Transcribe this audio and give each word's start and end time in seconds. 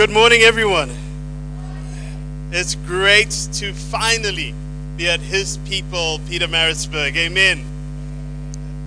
Good 0.00 0.08
morning, 0.08 0.40
everyone. 0.40 0.96
It's 2.52 2.74
great 2.74 3.28
to 3.52 3.74
finally 3.74 4.54
be 4.96 5.10
at 5.10 5.20
His 5.20 5.58
people, 5.68 6.20
Pietermaritzburg. 6.20 7.14
Amen. 7.16 7.66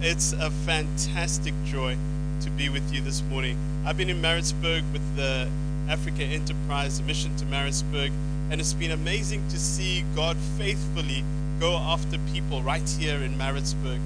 It's 0.01 0.33
a 0.33 0.49
fantastic 0.49 1.53
joy 1.65 1.97
to 2.41 2.49
be 2.49 2.67
with 2.69 2.91
you 2.91 2.99
this 3.01 3.21
morning. 3.21 3.59
I've 3.85 3.95
been 3.95 4.09
in 4.09 4.21
Maritzburg 4.21 4.83
with 4.91 5.15
the 5.15 5.47
Africa 5.87 6.23
Enterprise 6.23 6.99
Mission 7.03 7.35
to 7.35 7.45
Maritzburg, 7.45 8.11
and 8.49 8.59
it's 8.59 8.73
been 8.73 8.89
amazing 8.89 9.47
to 9.49 9.59
see 9.59 10.03
God 10.15 10.35
faithfully 10.57 11.23
go 11.59 11.77
after 11.77 12.17
people 12.33 12.63
right 12.63 12.89
here 12.89 13.17
in 13.17 13.37
Maritzburg. 13.37 14.01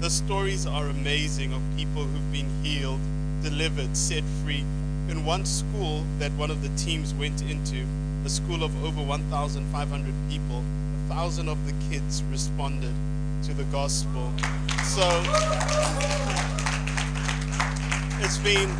The 0.00 0.10
stories 0.10 0.66
are 0.66 0.84
amazing 0.88 1.54
of 1.54 1.62
people 1.78 2.02
who've 2.02 2.32
been 2.32 2.50
healed, 2.62 3.00
delivered, 3.42 3.96
set 3.96 4.24
free. 4.44 4.62
In 5.10 5.24
one 5.24 5.44
school 5.44 6.04
that 6.20 6.30
one 6.34 6.52
of 6.52 6.62
the 6.62 6.68
teams 6.76 7.12
went 7.14 7.42
into, 7.42 7.84
a 8.24 8.28
school 8.28 8.62
of 8.62 8.84
over 8.84 9.02
1,500 9.02 10.14
people, 10.30 10.62
a 10.62 11.12
thousand 11.12 11.48
of 11.48 11.58
the 11.66 11.74
kids 11.90 12.22
responded 12.30 12.94
to 13.42 13.52
the 13.52 13.64
gospel. 13.64 14.32
So 14.84 15.02
it's 18.20 18.38
been 18.38 18.70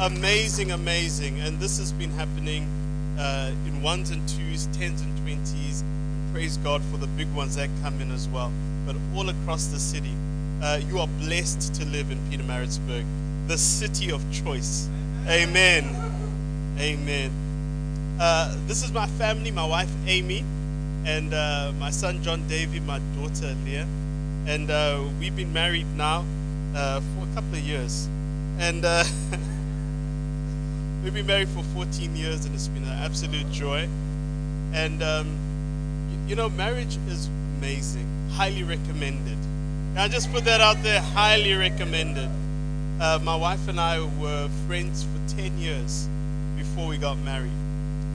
amazing, 0.00 0.72
amazing. 0.72 1.40
And 1.40 1.58
this 1.58 1.78
has 1.78 1.92
been 1.92 2.10
happening 2.10 2.68
uh, 3.18 3.52
in 3.66 3.80
ones 3.80 4.10
and 4.10 4.28
twos, 4.28 4.66
tens 4.66 5.00
and 5.00 5.16
twenties. 5.22 5.82
Praise 6.30 6.58
God 6.58 6.82
for 6.90 6.98
the 6.98 7.06
big 7.06 7.32
ones 7.34 7.56
that 7.56 7.70
come 7.82 7.98
in 8.02 8.10
as 8.10 8.28
well. 8.28 8.52
But 8.84 8.96
all 9.16 9.30
across 9.30 9.68
the 9.68 9.78
city, 9.78 10.14
uh, 10.62 10.80
you 10.86 10.98
are 10.98 11.08
blessed 11.20 11.74
to 11.76 11.86
live 11.86 12.10
in 12.10 12.18
Peter 12.28 12.42
Pietermaritzburg, 12.42 13.06
the 13.46 13.56
city 13.56 14.12
of 14.12 14.22
choice. 14.30 14.90
Amen. 15.26 15.88
Amen. 16.78 17.30
Uh, 18.20 18.54
this 18.66 18.82
is 18.82 18.92
my 18.92 19.06
family, 19.06 19.50
my 19.50 19.64
wife 19.64 19.88
Amy, 20.06 20.44
and 21.06 21.32
uh, 21.32 21.72
my 21.78 21.88
son 21.88 22.22
John 22.22 22.46
David, 22.46 22.86
my 22.86 22.98
daughter 23.16 23.54
Leah. 23.64 23.86
And 24.46 24.70
uh, 24.70 25.02
we've 25.18 25.34
been 25.34 25.50
married 25.50 25.86
now 25.96 26.26
uh, 26.76 27.00
for 27.00 27.26
a 27.26 27.34
couple 27.34 27.54
of 27.54 27.60
years. 27.60 28.06
And 28.58 28.84
uh, 28.84 29.04
we've 31.02 31.14
been 31.14 31.26
married 31.26 31.48
for 31.48 31.62
14 31.62 32.14
years, 32.14 32.44
and 32.44 32.54
it's 32.54 32.68
been 32.68 32.84
an 32.84 32.98
absolute 33.02 33.50
joy. 33.50 33.88
And, 34.74 35.02
um, 35.02 35.38
you, 36.28 36.36
know, 36.36 36.50
marriage 36.50 36.98
is 37.08 37.30
amazing, 37.56 38.06
highly 38.32 38.62
recommended. 38.62 39.38
Can 39.94 39.98
I 39.98 40.08
just 40.08 40.30
put 40.30 40.44
that 40.44 40.60
out 40.60 40.82
there? 40.82 41.00
Highly 41.00 41.54
recommended. 41.54 42.28
Uh, 43.00 43.18
my 43.22 43.34
wife 43.34 43.66
and 43.68 43.80
I 43.80 44.00
were 44.20 44.48
friends 44.66 45.04
for 45.04 45.36
10 45.36 45.58
years 45.58 46.08
before 46.56 46.86
we 46.86 46.96
got 46.96 47.18
married. 47.18 47.50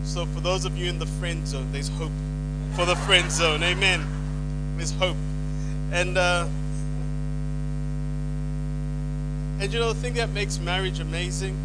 So, 0.03 0.25
for 0.25 0.39
those 0.39 0.63
of 0.63 0.77
you 0.77 0.89
in 0.89 0.99
the 0.99 1.05
friend 1.05 1.45
zone, 1.45 1.67
there's 1.71 1.89
hope 1.89 2.11
for 2.75 2.85
the 2.85 2.95
friend 2.95 3.29
zone. 3.29 3.61
Amen. 3.61 4.05
There's 4.77 4.91
hope. 4.91 5.17
And, 5.91 6.17
uh, 6.17 6.47
and 9.59 9.73
you 9.73 9.79
know, 9.79 9.91
the 9.91 9.99
thing 9.99 10.13
that 10.13 10.29
makes 10.29 10.59
marriage 10.59 11.01
amazing 11.01 11.57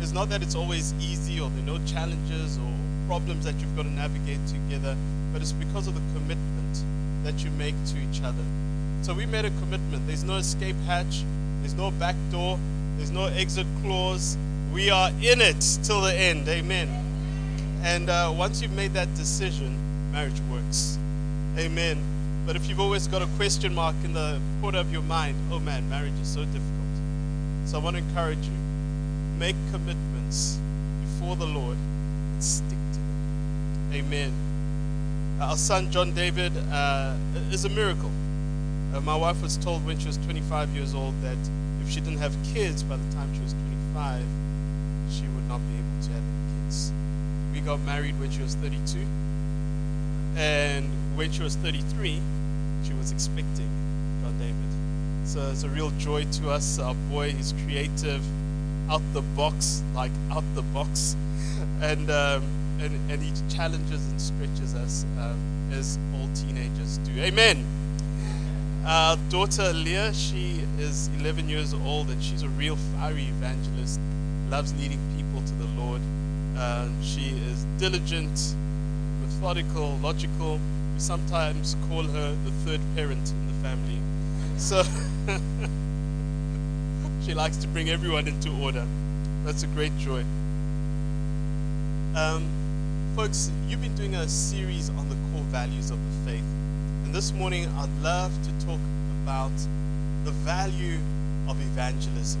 is 0.00 0.12
not 0.12 0.28
that 0.28 0.42
it's 0.42 0.54
always 0.54 0.94
easy 1.00 1.40
or 1.40 1.50
there 1.50 1.62
are 1.62 1.78
no 1.78 1.84
challenges 1.86 2.56
or 2.58 2.72
problems 3.08 3.44
that 3.44 3.58
you've 3.60 3.74
got 3.74 3.82
to 3.82 3.90
navigate 3.90 4.38
together, 4.46 4.96
but 5.32 5.42
it's 5.42 5.52
because 5.52 5.88
of 5.88 5.94
the 5.94 6.18
commitment 6.18 6.84
that 7.24 7.42
you 7.42 7.50
make 7.50 7.74
to 7.86 7.98
each 7.98 8.22
other. 8.22 8.44
So 9.02 9.12
we 9.12 9.26
made 9.26 9.44
a 9.44 9.50
commitment. 9.58 10.06
There's 10.06 10.22
no 10.22 10.36
escape 10.36 10.76
hatch, 10.86 11.24
there's 11.60 11.74
no 11.74 11.90
back 11.92 12.16
door, 12.30 12.58
there's 12.96 13.10
no 13.10 13.26
exit 13.26 13.66
clause. 13.82 14.36
We 14.72 14.90
are 14.90 15.10
in 15.20 15.40
it 15.40 15.60
till 15.82 16.00
the 16.00 16.14
end. 16.14 16.48
Amen. 16.48 16.88
And 17.82 18.10
uh, 18.10 18.32
once 18.34 18.60
you've 18.60 18.72
made 18.72 18.92
that 18.92 19.12
decision, 19.14 19.78
marriage 20.12 20.40
works. 20.50 20.98
Amen. 21.58 21.98
But 22.46 22.56
if 22.56 22.68
you've 22.68 22.80
always 22.80 23.06
got 23.06 23.22
a 23.22 23.26
question 23.36 23.74
mark 23.74 23.96
in 24.04 24.12
the 24.12 24.40
corner 24.60 24.78
of 24.78 24.92
your 24.92 25.02
mind, 25.02 25.36
oh 25.50 25.60
man, 25.60 25.88
marriage 25.88 26.18
is 26.20 26.28
so 26.28 26.44
difficult. 26.44 26.66
So 27.64 27.78
I 27.78 27.82
want 27.82 27.96
to 27.96 28.02
encourage 28.02 28.44
you 28.46 28.52
make 29.38 29.56
commitments 29.70 30.58
before 31.00 31.34
the 31.36 31.46
Lord 31.46 31.76
and 31.76 32.44
stick 32.44 32.68
to 32.68 32.98
them. 32.98 33.90
Amen. 33.92 34.32
Our 35.40 35.56
son, 35.56 35.90
John 35.90 36.12
David, 36.12 36.52
uh, 36.70 37.14
is 37.50 37.64
a 37.64 37.70
miracle. 37.70 38.10
Uh, 38.92 39.00
my 39.00 39.14
wife 39.14 39.40
was 39.40 39.56
told 39.56 39.84
when 39.86 39.96
she 39.98 40.08
was 40.08 40.16
25 40.18 40.70
years 40.70 40.94
old 40.94 41.14
that 41.22 41.38
if 41.80 41.88
she 41.88 42.00
didn't 42.00 42.18
have 42.18 42.34
kids 42.52 42.82
by 42.82 42.96
the 42.96 43.14
time 43.14 43.32
she 43.34 43.40
was 43.40 43.52
25, 43.94 44.24
she 45.10 45.22
would 45.28 45.46
not 45.48 45.58
be 45.58 45.74
able 45.74 46.02
to 46.02 46.10
have 46.10 46.22
any 46.22 46.64
kids. 46.64 46.92
We 47.52 47.60
got 47.60 47.78
married 47.80 48.18
when 48.18 48.30
she 48.32 48.42
was 48.42 48.56
32. 48.56 49.06
And 50.36 50.90
when 51.16 51.30
she 51.30 51.42
was 51.42 51.54
33, 51.56 52.20
she 52.84 52.92
was 52.94 53.12
expecting 53.12 53.70
John 54.22 54.36
David. 54.38 54.56
So 55.24 55.50
it's 55.50 55.62
a 55.62 55.68
real 55.68 55.90
joy 55.92 56.24
to 56.24 56.50
us. 56.50 56.80
Our 56.80 56.94
boy, 57.10 57.28
is 57.28 57.54
creative, 57.64 58.24
out 58.90 59.02
the 59.12 59.22
box, 59.22 59.82
like 59.94 60.12
out 60.30 60.44
the 60.54 60.62
box. 60.62 61.16
And, 61.82 62.10
um, 62.10 62.42
and, 62.80 63.10
and 63.10 63.22
he 63.22 63.32
challenges 63.54 64.06
and 64.10 64.20
stretches 64.20 64.74
us 64.74 65.04
um, 65.18 65.38
as 65.72 65.98
all 66.14 66.28
teenagers 66.34 66.98
do. 66.98 67.12
Amen. 67.20 67.66
Our 68.86 69.16
daughter 69.28 69.74
Leah, 69.74 70.14
she 70.14 70.64
is 70.78 71.10
11 71.18 71.50
years 71.50 71.74
old 71.74 72.08
and 72.08 72.22
she's 72.22 72.42
a 72.42 72.48
real 72.48 72.76
fiery 72.76 73.24
evangelist, 73.24 74.00
loves 74.48 74.72
leading 74.80 74.98
people 75.16 75.42
to 75.42 75.54
the 75.54 75.66
Lord. 75.80 76.00
Uh, 76.56 76.88
she 77.02 77.28
is 77.46 77.66
diligent, 77.78 78.54
methodical, 79.20 79.98
logical. 79.98 80.58
We 80.94 81.00
sometimes 81.00 81.76
call 81.88 82.04
her 82.04 82.34
the 82.44 82.50
third 82.64 82.80
parent 82.96 83.30
in 83.30 83.46
the 83.48 83.52
family. 83.62 83.98
So 84.56 84.82
she 87.26 87.34
likes 87.34 87.58
to 87.58 87.68
bring 87.68 87.90
everyone 87.90 88.26
into 88.26 88.50
order. 88.62 88.86
That's 89.44 89.62
a 89.62 89.66
great 89.68 89.96
joy. 89.98 90.24
Um, 92.16 92.48
folks, 93.14 93.50
you've 93.68 93.82
been 93.82 93.94
doing 93.94 94.14
a 94.14 94.26
series 94.26 94.88
on 94.88 95.06
the 95.10 95.16
core 95.32 95.44
values 95.44 95.90
of 95.90 95.98
the 95.98 96.30
faith. 96.30 96.49
And 97.10 97.16
this 97.16 97.32
morning, 97.32 97.66
I'd 97.76 98.02
love 98.04 98.30
to 98.44 98.66
talk 98.66 98.78
about 99.24 99.50
the 100.22 100.30
value 100.30 101.00
of 101.48 101.60
evangelism. 101.60 102.40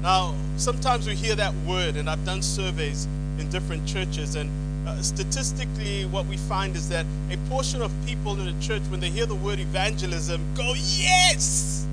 Now, 0.00 0.34
sometimes 0.56 1.06
we 1.06 1.14
hear 1.14 1.34
that 1.34 1.52
word, 1.66 1.96
and 1.96 2.08
I've 2.08 2.24
done 2.24 2.40
surveys 2.40 3.06
in 3.38 3.50
different 3.50 3.86
churches, 3.86 4.36
and 4.36 4.48
uh, 4.88 5.02
statistically, 5.02 6.06
what 6.06 6.24
we 6.24 6.38
find 6.38 6.74
is 6.76 6.88
that 6.88 7.04
a 7.30 7.36
portion 7.50 7.82
of 7.82 7.92
people 8.06 8.32
in 8.40 8.46
the 8.46 8.66
church, 8.66 8.80
when 8.88 9.00
they 9.00 9.10
hear 9.10 9.26
the 9.26 9.34
word 9.34 9.60
evangelism, 9.60 10.40
go, 10.54 10.72
Yes! 10.74 11.86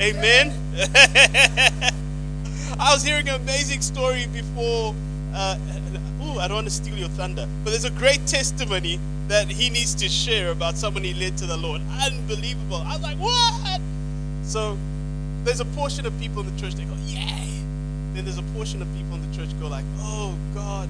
Amen. 0.00 0.52
I 2.80 2.92
was 2.92 3.04
hearing 3.04 3.28
an 3.28 3.36
amazing 3.36 3.82
story 3.82 4.26
before. 4.26 4.92
Uh, 5.32 5.56
oh, 6.20 6.40
I 6.40 6.48
don't 6.48 6.56
want 6.56 6.66
to 6.66 6.72
steal 6.72 6.98
your 6.98 7.10
thunder, 7.10 7.46
but 7.62 7.70
there's 7.70 7.84
a 7.84 7.90
great 7.90 8.26
testimony 8.26 8.98
that 9.28 9.48
he 9.48 9.70
needs 9.70 9.94
to 9.96 10.08
share 10.08 10.50
about 10.50 10.76
someone 10.76 11.04
he 11.04 11.14
led 11.14 11.36
to 11.38 11.46
the 11.46 11.56
Lord. 11.56 11.82
Unbelievable. 12.02 12.78
I 12.78 12.94
was 12.94 13.02
like, 13.02 13.18
What? 13.18 13.80
So 14.42 14.76
there's 15.44 15.60
a 15.60 15.66
portion 15.66 16.06
of 16.06 16.18
people 16.18 16.40
in 16.40 16.54
the 16.54 16.60
church, 16.60 16.74
that 16.74 16.88
go, 16.88 16.94
Yay! 17.06 17.62
Then 18.14 18.24
there's 18.24 18.38
a 18.38 18.42
portion 18.54 18.82
of 18.82 18.88
people 18.94 19.14
in 19.14 19.30
the 19.30 19.36
church 19.36 19.48
go 19.60 19.68
like, 19.68 19.84
Oh 19.98 20.34
God, 20.54 20.88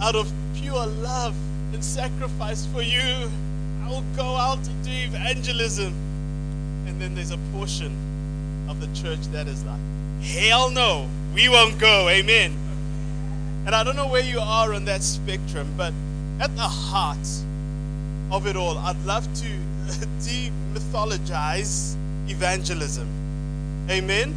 out 0.00 0.16
of 0.16 0.32
pure 0.54 0.86
love 0.86 1.36
and 1.72 1.84
sacrifice 1.84 2.66
for 2.66 2.82
you, 2.82 3.30
I 3.84 3.88
will 3.88 4.04
go 4.16 4.36
out 4.36 4.58
and 4.66 4.84
do 4.84 4.90
evangelism. 4.90 5.94
And 6.86 7.00
then 7.00 7.14
there's 7.14 7.32
a 7.32 7.38
portion 7.52 7.94
of 8.68 8.80
the 8.80 8.88
church 9.00 9.20
that 9.32 9.46
is 9.46 9.64
like, 9.64 9.80
hell 10.22 10.70
no, 10.70 11.08
we 11.34 11.48
won't 11.48 11.78
go. 11.78 12.08
Amen. 12.08 12.56
And 13.66 13.74
I 13.74 13.84
don't 13.84 13.96
know 13.96 14.06
where 14.08 14.22
you 14.22 14.40
are 14.40 14.72
on 14.72 14.86
that 14.86 15.02
spectrum, 15.02 15.74
but 15.76 15.92
at 16.40 16.54
the 16.54 16.62
heart 16.62 17.26
of 18.30 18.46
it 18.46 18.56
all, 18.56 18.78
I'd 18.78 19.02
love 19.04 19.24
to 19.40 19.46
demythologize 20.20 21.96
evangelism. 22.28 23.08
Amen. 23.90 24.34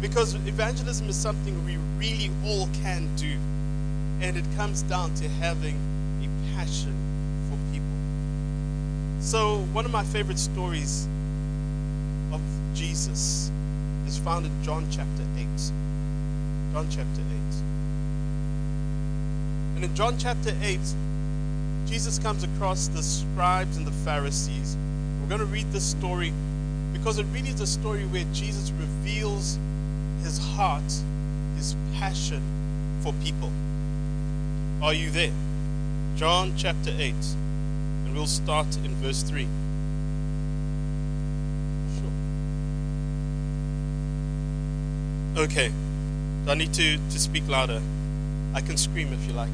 Because 0.00 0.34
evangelism 0.34 1.08
is 1.08 1.16
something 1.16 1.64
we 1.64 1.76
really 1.98 2.30
all 2.44 2.68
can 2.82 3.14
do. 3.16 3.38
And 4.20 4.36
it 4.36 4.44
comes 4.56 4.82
down 4.82 5.14
to 5.14 5.28
having 5.28 5.78
a 6.22 6.56
passion 6.56 6.94
for 7.48 7.56
people. 7.72 7.88
So, 9.22 9.58
one 9.72 9.84
of 9.84 9.90
my 9.90 10.04
favorite 10.04 10.38
stories 10.38 11.06
of 12.32 12.40
Jesus 12.74 13.50
is 14.06 14.18
found 14.18 14.46
in 14.46 14.62
John 14.62 14.86
chapter 14.90 15.22
8. 15.36 15.46
John 16.72 16.86
chapter 16.90 17.20
8. 17.20 17.26
And 19.76 19.84
in 19.84 19.94
John 19.94 20.16
chapter 20.18 20.56
8, 20.62 20.78
Jesus 21.90 22.20
comes 22.20 22.44
across 22.44 22.86
the 22.86 23.02
scribes 23.02 23.76
and 23.76 23.84
the 23.84 23.90
Pharisees. 23.90 24.76
We're 25.20 25.28
going 25.28 25.40
to 25.40 25.44
read 25.44 25.72
this 25.72 25.84
story 25.84 26.32
because 26.92 27.18
it 27.18 27.26
really 27.32 27.48
is 27.48 27.60
a 27.60 27.66
story 27.66 28.04
where 28.06 28.22
Jesus 28.32 28.70
reveals 28.70 29.58
his 30.22 30.38
heart, 30.38 30.84
his 31.56 31.74
passion 31.94 32.40
for 33.02 33.12
people. 33.24 33.50
Are 34.80 34.94
you 34.94 35.10
there? 35.10 35.32
John 36.14 36.52
chapter 36.56 36.90
8. 36.96 37.12
And 38.04 38.14
we'll 38.14 38.28
start 38.28 38.68
in 38.84 38.94
verse 38.94 39.24
3. 39.24 39.48
Sure. 45.34 45.42
Okay. 45.42 45.72
I 46.46 46.54
need 46.54 46.72
to, 46.74 46.98
to 46.98 47.18
speak 47.18 47.48
louder? 47.48 47.82
I 48.54 48.60
can 48.60 48.76
scream 48.76 49.12
if 49.12 49.26
you 49.26 49.32
like. 49.32 49.50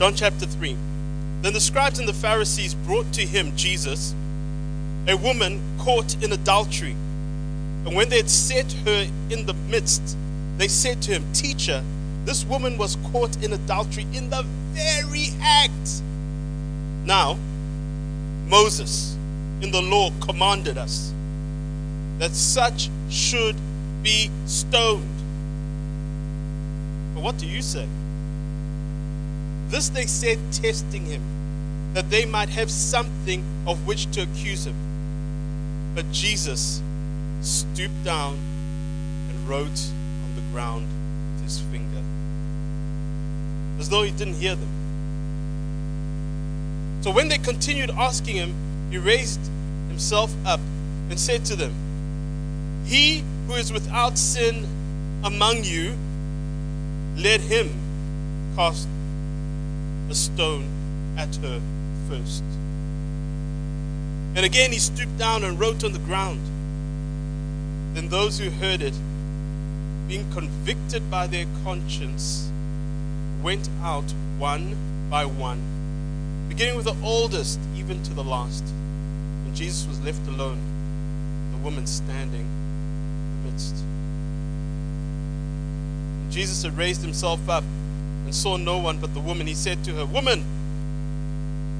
John 0.00 0.14
chapter 0.14 0.46
3. 0.46 0.78
Then 1.42 1.52
the 1.52 1.60
scribes 1.60 1.98
and 1.98 2.08
the 2.08 2.14
Pharisees 2.14 2.72
brought 2.72 3.12
to 3.12 3.20
him, 3.20 3.54
Jesus, 3.54 4.14
a 5.06 5.14
woman 5.14 5.60
caught 5.78 6.14
in 6.22 6.32
adultery. 6.32 6.92
And 7.84 7.94
when 7.94 8.08
they 8.08 8.16
had 8.16 8.30
set 8.30 8.72
her 8.86 9.06
in 9.28 9.44
the 9.44 9.52
midst, 9.52 10.16
they 10.56 10.68
said 10.68 11.02
to 11.02 11.10
him, 11.10 11.30
Teacher, 11.34 11.84
this 12.24 12.46
woman 12.46 12.78
was 12.78 12.96
caught 13.12 13.44
in 13.44 13.52
adultery 13.52 14.06
in 14.14 14.30
the 14.30 14.42
very 14.72 15.34
act. 15.42 16.00
Now, 17.04 17.38
Moses 18.48 19.14
in 19.60 19.70
the 19.70 19.82
law 19.82 20.12
commanded 20.22 20.78
us 20.78 21.12
that 22.20 22.30
such 22.30 22.88
should 23.10 23.56
be 24.02 24.30
stoned. 24.46 25.04
But 27.14 27.22
what 27.22 27.36
do 27.36 27.46
you 27.46 27.60
say? 27.60 27.86
This 29.70 29.88
they 29.88 30.06
said, 30.06 30.38
testing 30.52 31.06
him, 31.06 31.22
that 31.94 32.10
they 32.10 32.24
might 32.24 32.48
have 32.48 32.70
something 32.70 33.44
of 33.68 33.86
which 33.86 34.10
to 34.12 34.22
accuse 34.22 34.66
him. 34.66 34.74
But 35.94 36.10
Jesus 36.10 36.82
stooped 37.40 38.02
down 38.02 38.34
and 39.28 39.48
wrote 39.48 39.68
on 40.24 40.34
the 40.34 40.42
ground 40.52 40.88
with 41.34 41.44
his 41.44 41.60
finger, 41.60 42.02
as 43.78 43.88
though 43.88 44.02
he 44.02 44.10
didn't 44.10 44.34
hear 44.34 44.56
them. 44.56 44.68
So 47.02 47.12
when 47.12 47.28
they 47.28 47.38
continued 47.38 47.90
asking 47.90 48.36
him, 48.36 48.54
he 48.90 48.98
raised 48.98 49.40
himself 49.88 50.34
up 50.44 50.60
and 51.10 51.18
said 51.18 51.44
to 51.44 51.54
them, 51.54 51.72
He 52.86 53.22
who 53.46 53.54
is 53.54 53.72
without 53.72 54.18
sin 54.18 54.66
among 55.22 55.62
you, 55.62 55.96
let 57.16 57.40
him 57.40 57.70
cast 58.56 58.88
a 60.10 60.14
stone 60.14 60.66
at 61.16 61.34
her 61.36 61.60
first. 62.08 62.42
And 64.34 64.44
again 64.44 64.72
he 64.72 64.78
stooped 64.78 65.16
down 65.18 65.44
and 65.44 65.58
wrote 65.58 65.84
on 65.84 65.92
the 65.92 66.00
ground. 66.00 66.40
Then 67.94 68.08
those 68.08 68.38
who 68.38 68.50
heard 68.50 68.82
it, 68.82 68.94
being 70.08 70.30
convicted 70.32 71.10
by 71.10 71.28
their 71.28 71.46
conscience, 71.62 72.50
went 73.42 73.68
out 73.82 74.12
one 74.38 74.76
by 75.08 75.24
one, 75.24 75.60
beginning 76.48 76.76
with 76.76 76.86
the 76.86 76.96
oldest, 77.04 77.60
even 77.76 78.02
to 78.02 78.14
the 78.14 78.24
last. 78.24 78.64
And 79.44 79.54
Jesus 79.54 79.86
was 79.86 80.00
left 80.00 80.26
alone, 80.26 80.60
the 81.52 81.58
woman 81.58 81.86
standing 81.86 82.40
in 82.40 83.42
the 83.44 83.50
midst. 83.50 83.76
And 86.22 86.32
Jesus 86.32 86.62
had 86.62 86.76
raised 86.76 87.02
himself 87.02 87.48
up 87.48 87.64
and 88.30 88.34
saw 88.36 88.56
no 88.56 88.78
one 88.78 88.96
but 88.98 89.12
the 89.12 89.18
woman. 89.18 89.48
He 89.48 89.54
said 89.54 89.82
to 89.82 89.92
her, 89.94 90.06
Woman, 90.06 90.44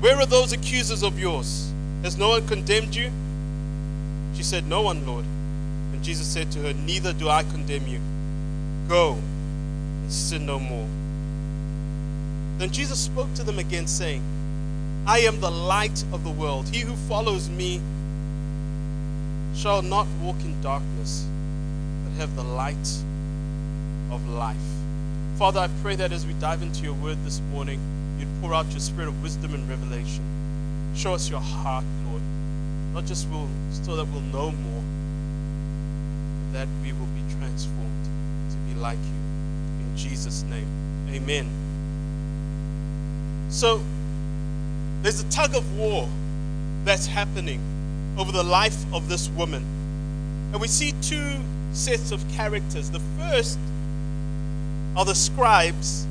where 0.00 0.16
are 0.16 0.26
those 0.26 0.52
accusers 0.52 1.04
of 1.04 1.16
yours? 1.16 1.72
Has 2.02 2.18
no 2.18 2.30
one 2.30 2.44
condemned 2.48 2.92
you? 2.92 3.12
She 4.34 4.42
said, 4.42 4.66
No 4.66 4.82
one, 4.82 5.06
Lord. 5.06 5.24
And 5.92 6.02
Jesus 6.02 6.26
said 6.26 6.50
to 6.50 6.58
her, 6.62 6.72
Neither 6.72 7.12
do 7.12 7.28
I 7.28 7.44
condemn 7.44 7.86
you. 7.86 8.00
Go 8.88 9.12
and 9.12 10.12
sin 10.12 10.44
no 10.44 10.58
more. 10.58 10.88
Then 12.58 12.72
Jesus 12.72 12.98
spoke 12.98 13.32
to 13.34 13.44
them 13.44 13.60
again, 13.60 13.86
saying, 13.86 14.20
I 15.06 15.20
am 15.20 15.38
the 15.38 15.52
light 15.52 16.02
of 16.12 16.24
the 16.24 16.30
world. 16.30 16.68
He 16.68 16.80
who 16.80 16.96
follows 16.96 17.48
me 17.48 17.80
shall 19.54 19.82
not 19.82 20.08
walk 20.20 20.40
in 20.40 20.60
darkness, 20.62 21.28
but 22.02 22.20
have 22.20 22.34
the 22.34 22.42
light 22.42 22.88
of 24.10 24.28
life. 24.28 24.56
Father, 25.40 25.60
I 25.60 25.68
pray 25.80 25.96
that 25.96 26.12
as 26.12 26.26
we 26.26 26.34
dive 26.34 26.60
into 26.60 26.82
your 26.82 26.92
word 26.92 27.16
this 27.24 27.40
morning, 27.50 27.80
you'd 28.18 28.28
pour 28.42 28.52
out 28.52 28.70
your 28.72 28.80
spirit 28.80 29.08
of 29.08 29.22
wisdom 29.22 29.54
and 29.54 29.66
revelation. 29.70 30.22
Show 30.94 31.14
us 31.14 31.30
your 31.30 31.40
heart, 31.40 31.82
Lord. 32.10 32.20
Not 32.92 33.06
just 33.06 33.26
will, 33.30 33.48
so 33.72 33.96
that 33.96 34.04
we'll 34.04 34.20
know 34.20 34.50
more, 34.50 34.82
but 36.44 36.58
that 36.58 36.68
we 36.82 36.92
will 36.92 37.06
be 37.06 37.22
transformed 37.38 38.04
to 38.50 38.56
be 38.68 38.78
like 38.78 38.98
you. 38.98 39.86
In 39.86 39.96
Jesus' 39.96 40.42
name, 40.42 40.68
amen. 41.08 41.48
So, 43.48 43.82
there's 45.00 45.20
a 45.22 45.30
tug 45.30 45.54
of 45.54 45.78
war 45.78 46.06
that's 46.84 47.06
happening 47.06 47.62
over 48.18 48.30
the 48.30 48.44
life 48.44 48.76
of 48.92 49.08
this 49.08 49.30
woman. 49.30 49.64
And 50.52 50.60
we 50.60 50.68
see 50.68 50.92
two 51.00 51.40
sets 51.72 52.12
of 52.12 52.22
characters. 52.32 52.90
The 52.90 53.00
first 53.16 53.58
are 55.00 55.06
the 55.06 55.14
scribes 55.14 56.04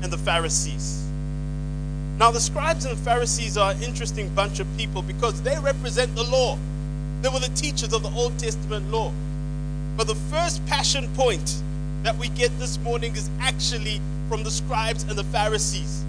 and 0.00 0.10
the 0.10 0.16
Pharisees. 0.16 1.04
Now, 2.16 2.30
the 2.30 2.40
scribes 2.40 2.86
and 2.86 2.98
Pharisees 3.00 3.58
are 3.58 3.72
an 3.72 3.82
interesting 3.82 4.30
bunch 4.30 4.58
of 4.58 4.66
people 4.78 5.02
because 5.02 5.42
they 5.42 5.58
represent 5.58 6.14
the 6.16 6.22
law. 6.22 6.56
They 7.20 7.28
were 7.28 7.40
the 7.40 7.54
teachers 7.54 7.92
of 7.92 8.02
the 8.02 8.08
Old 8.08 8.38
Testament 8.38 8.90
law. 8.90 9.12
But 9.98 10.06
the 10.06 10.14
first 10.14 10.64
passion 10.64 11.14
point 11.14 11.62
that 12.04 12.16
we 12.16 12.28
get 12.30 12.58
this 12.58 12.78
morning 12.78 13.14
is 13.14 13.28
actually 13.38 14.00
from 14.30 14.44
the 14.44 14.50
scribes 14.50 15.02
and 15.02 15.12
the 15.12 15.24
Pharisees. 15.24 16.02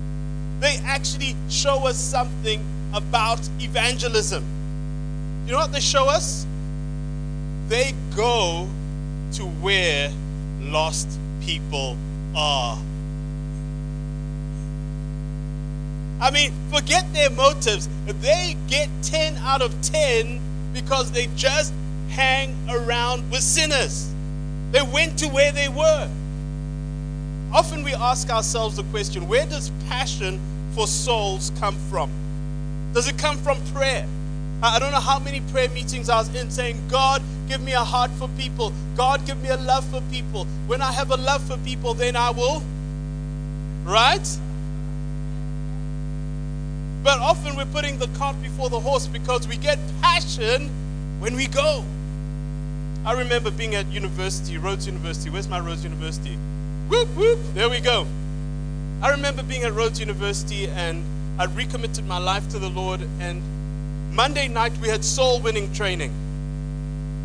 They 0.61 0.77
actually 0.85 1.35
show 1.49 1.87
us 1.87 1.97
something 1.97 2.65
about 2.93 3.41
evangelism. 3.59 4.45
You 5.45 5.51
know 5.51 5.57
what 5.57 5.73
they 5.73 5.81
show 5.81 6.07
us? 6.07 6.47
They 7.67 7.93
go 8.15 8.69
to 9.33 9.43
where 9.43 10.09
lost 10.61 11.19
people 11.41 11.97
are. 12.35 12.77
I 16.21 16.31
mean, 16.31 16.53
forget 16.71 17.11
their 17.13 17.29
motives. 17.29 17.89
They 18.05 18.55
get 18.67 18.89
10 19.03 19.37
out 19.37 19.61
of 19.61 19.79
10 19.81 20.39
because 20.73 21.11
they 21.11 21.27
just 21.35 21.73
hang 22.09 22.55
around 22.69 23.29
with 23.29 23.41
sinners. 23.41 24.09
They 24.71 24.81
went 24.81 25.19
to 25.19 25.27
where 25.27 25.51
they 25.51 25.67
were. 25.67 26.09
Often 27.53 27.83
we 27.83 27.93
ask 27.93 28.29
ourselves 28.29 28.77
the 28.77 28.83
question 28.85 29.27
where 29.27 29.45
does 29.45 29.69
passion 29.87 30.39
for 30.73 30.87
souls 30.87 31.51
come 31.59 31.77
from? 31.89 32.09
Does 32.93 33.07
it 33.07 33.17
come 33.17 33.37
from 33.37 33.61
prayer? 33.73 34.07
I 34.63 34.79
don't 34.79 34.91
know 34.91 34.99
how 34.99 35.19
many 35.19 35.41
prayer 35.51 35.69
meetings 35.69 36.09
I 36.09 36.17
was 36.17 36.33
in 36.33 36.49
saying, 36.49 36.81
God, 36.87 37.21
give 37.53 37.61
me 37.61 37.73
a 37.73 37.83
heart 37.83 38.09
for 38.17 38.27
people. 38.29 38.73
God, 38.97 39.27
give 39.27 39.39
me 39.39 39.49
a 39.49 39.57
love 39.57 39.85
for 39.91 40.01
people. 40.09 40.45
When 40.65 40.81
I 40.81 40.91
have 40.91 41.11
a 41.11 41.17
love 41.17 41.43
for 41.43 41.55
people, 41.57 41.93
then 41.93 42.15
I 42.15 42.31
will. 42.31 42.63
Right? 43.83 44.27
But 47.03 47.19
often 47.19 47.55
we're 47.55 47.71
putting 47.71 47.99
the 47.99 48.07
cart 48.17 48.41
before 48.41 48.69
the 48.69 48.79
horse 48.79 49.05
because 49.05 49.47
we 49.47 49.57
get 49.57 49.77
passion 50.01 50.71
when 51.19 51.35
we 51.35 51.45
go. 51.45 51.85
I 53.05 53.13
remember 53.19 53.51
being 53.51 53.75
at 53.75 53.85
university, 53.91 54.57
Rhodes 54.57 54.87
University. 54.87 55.29
Where's 55.29 55.47
my 55.47 55.59
Rhodes 55.59 55.83
University? 55.83 56.35
Whoop, 56.89 57.09
whoop. 57.09 57.37
There 57.53 57.69
we 57.69 57.81
go. 57.81 58.07
I 59.03 59.11
remember 59.11 59.43
being 59.43 59.61
at 59.61 59.73
Rhodes 59.73 59.99
University 59.99 60.69
and 60.69 61.03
I 61.39 61.45
recommitted 61.45 62.07
my 62.07 62.17
life 62.17 62.49
to 62.49 62.57
the 62.57 62.69
Lord. 62.69 63.01
And 63.19 63.43
Monday 64.11 64.47
night 64.47 64.75
we 64.79 64.87
had 64.87 65.05
soul 65.05 65.39
winning 65.39 65.71
training. 65.71 66.22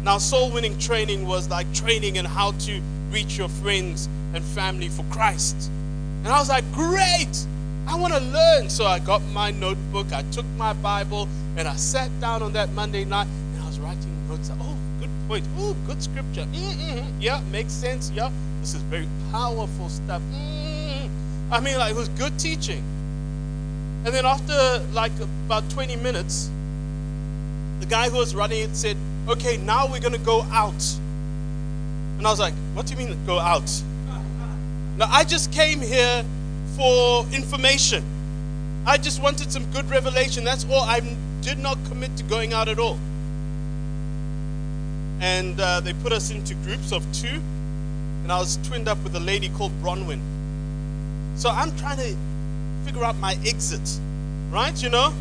Now, 0.02 0.18
soul 0.18 0.50
winning 0.50 0.78
training 0.78 1.26
was 1.26 1.48
like 1.48 1.72
training 1.74 2.16
in 2.16 2.24
how 2.24 2.52
to 2.52 2.82
reach 3.10 3.36
your 3.36 3.48
friends 3.48 4.08
and 4.34 4.44
family 4.44 4.88
for 4.88 5.04
Christ. 5.10 5.70
And 6.24 6.28
I 6.28 6.38
was 6.38 6.48
like, 6.48 6.70
great. 6.72 7.46
I 7.86 7.96
want 7.96 8.12
to 8.12 8.20
learn. 8.20 8.68
So 8.70 8.84
I 8.84 8.98
got 8.98 9.22
my 9.32 9.50
notebook, 9.50 10.12
I 10.12 10.22
took 10.30 10.46
my 10.56 10.72
Bible, 10.74 11.28
and 11.56 11.66
I 11.66 11.76
sat 11.76 12.10
down 12.20 12.42
on 12.42 12.52
that 12.52 12.70
Monday 12.72 13.04
night 13.04 13.26
and 13.54 13.62
I 13.62 13.66
was 13.66 13.78
writing 13.80 14.28
notes. 14.28 14.50
Oh, 14.60 14.76
good 15.00 15.10
point. 15.26 15.46
Oh, 15.58 15.74
good 15.86 16.02
scripture. 16.02 16.46
Mm-hmm. 16.52 17.20
Yeah, 17.20 17.40
makes 17.50 17.72
sense. 17.72 18.10
Yeah, 18.10 18.30
this 18.60 18.74
is 18.74 18.82
very 18.82 19.08
powerful 19.32 19.88
stuff. 19.88 20.22
Mm-hmm. 20.32 21.52
I 21.52 21.60
mean, 21.60 21.78
like, 21.78 21.92
it 21.92 21.96
was 21.96 22.08
good 22.10 22.38
teaching. 22.38 22.84
And 24.04 24.14
then 24.14 24.24
after 24.26 24.78
like 24.92 25.12
about 25.46 25.68
20 25.70 25.96
minutes, 25.96 26.50
the 27.80 27.86
guy 27.86 28.08
who 28.10 28.18
was 28.18 28.34
running 28.34 28.62
it 28.62 28.76
said, 28.76 28.96
Okay, 29.28 29.58
now 29.58 29.86
we're 29.86 30.00
going 30.00 30.14
to 30.14 30.18
go 30.18 30.40
out. 30.44 30.82
And 32.16 32.26
I 32.26 32.30
was 32.30 32.40
like, 32.40 32.54
What 32.72 32.86
do 32.86 32.94
you 32.94 32.98
mean 32.98 33.26
go 33.26 33.38
out? 33.38 33.70
Now, 34.96 35.06
I 35.10 35.22
just 35.24 35.52
came 35.52 35.80
here 35.82 36.24
for 36.76 37.26
information. 37.30 38.02
I 38.86 38.96
just 38.96 39.22
wanted 39.22 39.52
some 39.52 39.70
good 39.70 39.88
revelation. 39.90 40.44
That's 40.44 40.64
all. 40.64 40.80
I 40.80 41.00
did 41.42 41.58
not 41.58 41.76
commit 41.88 42.16
to 42.16 42.24
going 42.24 42.54
out 42.54 42.68
at 42.68 42.78
all. 42.78 42.98
And 45.20 45.60
uh, 45.60 45.80
they 45.80 45.92
put 45.92 46.12
us 46.12 46.30
into 46.30 46.54
groups 46.54 46.90
of 46.90 47.04
two. 47.12 47.42
and 48.22 48.32
I 48.32 48.38
was 48.38 48.56
twinned 48.64 48.88
up 48.88 49.02
with 49.04 49.14
a 49.14 49.20
lady 49.20 49.50
called 49.50 49.72
Bronwyn. 49.82 50.20
So 51.36 51.50
I'm 51.50 51.76
trying 51.76 51.98
to 51.98 52.16
figure 52.84 53.04
out 53.04 53.16
my 53.16 53.38
exit, 53.44 54.00
right? 54.50 54.82
You 54.82 54.88
know? 54.88 55.12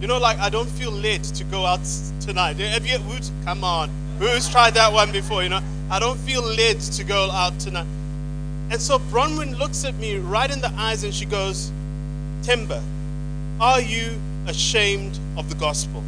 You 0.00 0.06
know, 0.06 0.18
like 0.18 0.38
I 0.38 0.48
don't 0.48 0.68
feel 0.68 0.92
led 0.92 1.24
to 1.24 1.44
go 1.44 1.66
out 1.66 1.80
tonight. 2.20 2.56
Have 2.56 2.86
you, 2.86 2.98
come 3.44 3.64
on, 3.64 3.90
who's 4.18 4.48
tried 4.48 4.74
that 4.74 4.92
one 4.92 5.10
before? 5.10 5.42
You 5.42 5.48
know, 5.48 5.60
I 5.90 5.98
don't 5.98 6.18
feel 6.18 6.42
led 6.42 6.80
to 6.80 7.04
go 7.04 7.30
out 7.30 7.58
tonight. 7.58 7.86
And 8.70 8.80
so 8.80 8.98
Bronwyn 8.98 9.58
looks 9.58 9.84
at 9.84 9.94
me 9.94 10.18
right 10.18 10.50
in 10.50 10.60
the 10.60 10.72
eyes 10.76 11.02
and 11.02 11.12
she 11.12 11.24
goes, 11.24 11.72
Timber, 12.42 12.82
are 13.60 13.80
you 13.80 14.20
ashamed 14.46 15.18
of 15.36 15.48
the 15.48 15.56
gospel? 15.56 16.02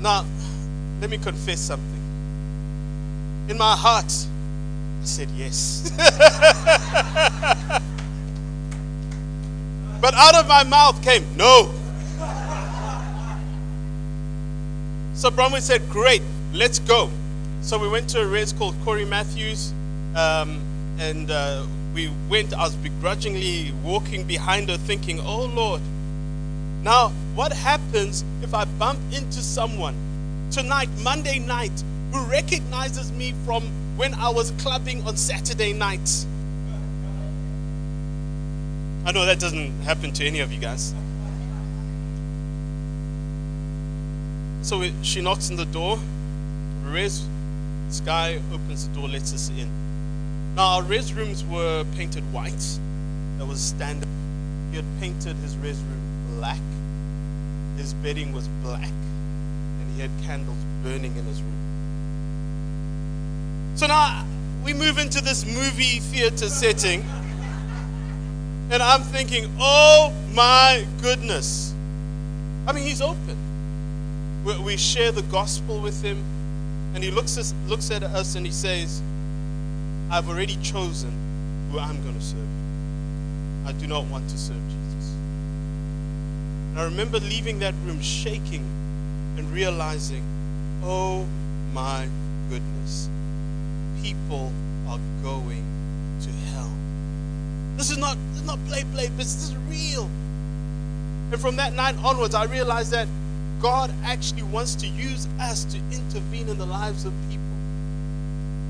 Now, 0.00 0.26
let 1.00 1.08
me 1.08 1.16
confess 1.16 1.60
something. 1.60 2.02
In 3.48 3.56
my 3.56 3.74
heart, 3.74 4.12
I 5.00 5.04
said 5.04 5.30
yes. 5.30 5.90
but 10.04 10.12
out 10.12 10.34
of 10.34 10.46
my 10.46 10.62
mouth 10.62 11.02
came 11.02 11.24
no. 11.34 11.72
So 15.14 15.30
Bronwyn 15.30 15.62
said, 15.62 15.88
Great, 15.88 16.20
let's 16.52 16.78
go. 16.78 17.08
So 17.62 17.78
we 17.78 17.88
went 17.88 18.10
to 18.10 18.20
a 18.20 18.26
res 18.26 18.52
called 18.52 18.74
Corey 18.84 19.06
Matthews, 19.06 19.72
um, 20.14 20.60
and 20.98 21.30
uh, 21.30 21.64
we 21.94 22.12
went. 22.28 22.52
I 22.52 22.64
was 22.64 22.76
begrudgingly 22.76 23.72
walking 23.82 24.24
behind 24.24 24.68
her, 24.68 24.76
thinking, 24.76 25.20
Oh 25.20 25.46
Lord. 25.46 25.80
Now, 26.82 27.08
what 27.34 27.54
happens 27.54 28.26
if 28.42 28.52
I 28.52 28.66
bump 28.66 29.00
into 29.10 29.40
someone 29.40 29.96
tonight, 30.50 30.90
Monday 30.98 31.38
night, 31.38 31.82
who 32.12 32.22
recognizes 32.24 33.10
me 33.10 33.32
from 33.46 33.62
when 33.96 34.12
I 34.12 34.28
was 34.28 34.50
clubbing 34.58 35.06
on 35.06 35.16
Saturday 35.16 35.72
nights? 35.72 36.26
I 39.06 39.12
know 39.12 39.26
that 39.26 39.38
doesn't 39.38 39.82
happen 39.82 40.12
to 40.12 40.24
any 40.24 40.40
of 40.40 40.50
you 40.50 40.58
guys. 40.58 40.94
So 44.62 44.82
she 45.02 45.20
knocks 45.20 45.50
on 45.50 45.56
the 45.56 45.66
door. 45.66 45.98
Res, 46.84 47.26
this 47.86 48.00
guy 48.00 48.40
opens 48.50 48.88
the 48.88 48.94
door, 48.94 49.08
lets 49.08 49.34
us 49.34 49.50
in. 49.50 49.68
Now, 50.54 50.76
our 50.76 50.82
res 50.82 51.12
rooms 51.12 51.44
were 51.44 51.84
painted 51.96 52.22
white. 52.32 52.78
That 53.36 53.46
was 53.46 53.60
standard. 53.60 54.08
He 54.70 54.76
had 54.76 54.86
painted 55.00 55.36
his 55.36 55.54
res 55.58 55.78
room 55.78 56.00
black. 56.36 56.60
His 57.76 57.92
bedding 57.94 58.32
was 58.32 58.48
black. 58.62 58.88
And 58.88 59.94
he 59.94 60.00
had 60.00 60.10
candles 60.24 60.56
burning 60.82 61.14
in 61.14 61.24
his 61.24 61.42
room. 61.42 61.52
So 63.74 63.86
now 63.86 64.24
we 64.64 64.72
move 64.72 64.96
into 64.96 65.20
this 65.20 65.44
movie 65.44 66.00
theater 66.00 66.48
setting. 66.48 67.04
And 68.70 68.82
I'm 68.82 69.02
thinking, 69.02 69.54
oh 69.60 70.12
my 70.32 70.86
goodness. 71.00 71.74
I 72.66 72.72
mean, 72.72 72.84
he's 72.84 73.02
open. 73.02 73.36
We, 74.44 74.76
share 74.76 75.12
the 75.12 75.22
gospel 75.22 75.80
with 75.80 76.02
him. 76.02 76.22
And 76.94 77.02
he 77.02 77.10
looks, 77.10 77.38
us, 77.38 77.54
looks 77.66 77.90
at 77.90 78.02
us 78.02 78.34
and 78.34 78.44
he 78.46 78.52
says, 78.52 79.02
I've 80.10 80.28
already 80.28 80.56
chosen 80.56 81.12
who 81.70 81.78
I'm 81.78 82.02
going 82.02 82.14
to 82.14 82.24
serve. 82.24 82.48
I 83.66 83.72
do 83.72 83.86
not 83.86 84.04
want 84.04 84.28
to 84.30 84.38
serve 84.38 84.60
Jesus. 84.68 85.12
And 86.70 86.78
I 86.80 86.84
remember 86.84 87.18
leaving 87.18 87.58
that 87.60 87.74
room 87.84 88.00
shaking 88.00 88.64
and 89.36 89.50
realizing, 89.50 90.22
oh 90.84 91.26
my 91.72 92.08
goodness, 92.48 93.08
people 94.02 94.52
are 94.88 95.00
going. 95.22 95.73
This 97.76 97.90
is 97.90 97.98
not, 97.98 98.16
this 98.30 98.40
is 98.40 98.46
not 98.46 98.58
play, 98.66 98.84
play, 98.92 99.08
this 99.08 99.34
is 99.42 99.56
real. 99.68 100.04
And 101.32 101.40
from 101.40 101.56
that 101.56 101.72
night 101.72 101.96
onwards, 102.04 102.34
I 102.34 102.44
realized 102.44 102.92
that 102.92 103.08
God 103.60 103.92
actually 104.04 104.42
wants 104.42 104.74
to 104.76 104.86
use 104.86 105.26
us 105.40 105.64
to 105.64 105.78
intervene 105.90 106.48
in 106.48 106.58
the 106.58 106.66
lives 106.66 107.04
of 107.04 107.12
people. 107.30 107.44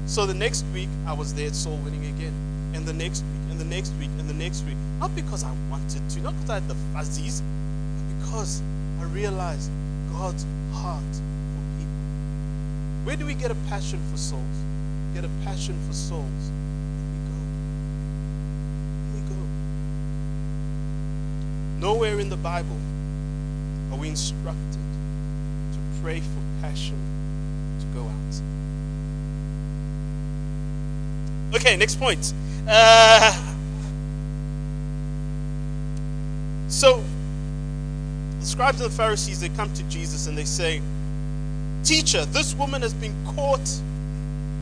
So 0.06 0.26
the 0.26 0.34
next 0.34 0.64
week, 0.72 0.88
I 1.06 1.12
was 1.12 1.34
there 1.34 1.48
at 1.48 1.54
soul 1.54 1.76
winning 1.78 2.04
again. 2.14 2.32
And 2.74 2.86
the 2.86 2.92
next 2.92 3.22
week, 3.22 3.50
and 3.50 3.58
the 3.60 3.64
next 3.64 3.92
week, 3.94 4.10
and 4.18 4.28
the 4.28 4.34
next 4.34 4.64
week. 4.64 4.76
Not 5.00 5.14
because 5.14 5.44
I 5.44 5.52
wanted 5.70 6.08
to, 6.10 6.20
not 6.20 6.34
because 6.34 6.50
I 6.50 6.54
had 6.54 6.68
the 6.68 6.76
fuzzies, 6.92 7.40
but 7.40 8.18
because 8.18 8.62
I 9.00 9.04
realized 9.04 9.70
God's 10.12 10.44
heart 10.72 11.02
for 11.02 11.62
people. 11.78 11.92
Where 13.04 13.16
do 13.16 13.26
we 13.26 13.34
get 13.34 13.50
a 13.50 13.56
passion 13.68 14.00
for 14.10 14.16
souls? 14.16 14.42
Get 15.14 15.24
a 15.24 15.30
passion 15.44 15.78
for 15.86 15.92
souls. 15.92 16.50
Here 16.50 17.10
we 17.12 17.18
go. 17.30 17.36
Here 19.12 19.22
we 19.22 19.28
go. 19.28 19.40
Nowhere 21.84 22.18
in 22.18 22.30
the 22.30 22.36
Bible 22.38 22.78
are 23.92 23.98
we 23.98 24.08
instructed 24.08 24.56
to 24.72 25.78
pray 26.00 26.20
for 26.20 26.42
passion 26.62 26.96
to 27.78 27.86
go 27.94 28.06
out. 28.06 28.34
Okay, 31.56 31.76
next 31.76 31.96
point. 32.00 32.32
Uh, 32.66 33.32
so, 36.68 37.04
the 38.40 38.46
scribes 38.46 38.80
and 38.80 38.90
the 38.90 38.96
Pharisees, 38.96 39.42
they 39.42 39.50
come 39.50 39.70
to 39.74 39.82
Jesus 39.82 40.26
and 40.26 40.38
they 40.38 40.46
say, 40.46 40.80
Teacher, 41.84 42.24
this 42.24 42.54
woman 42.54 42.80
has 42.80 42.94
been 42.94 43.14
caught 43.36 43.68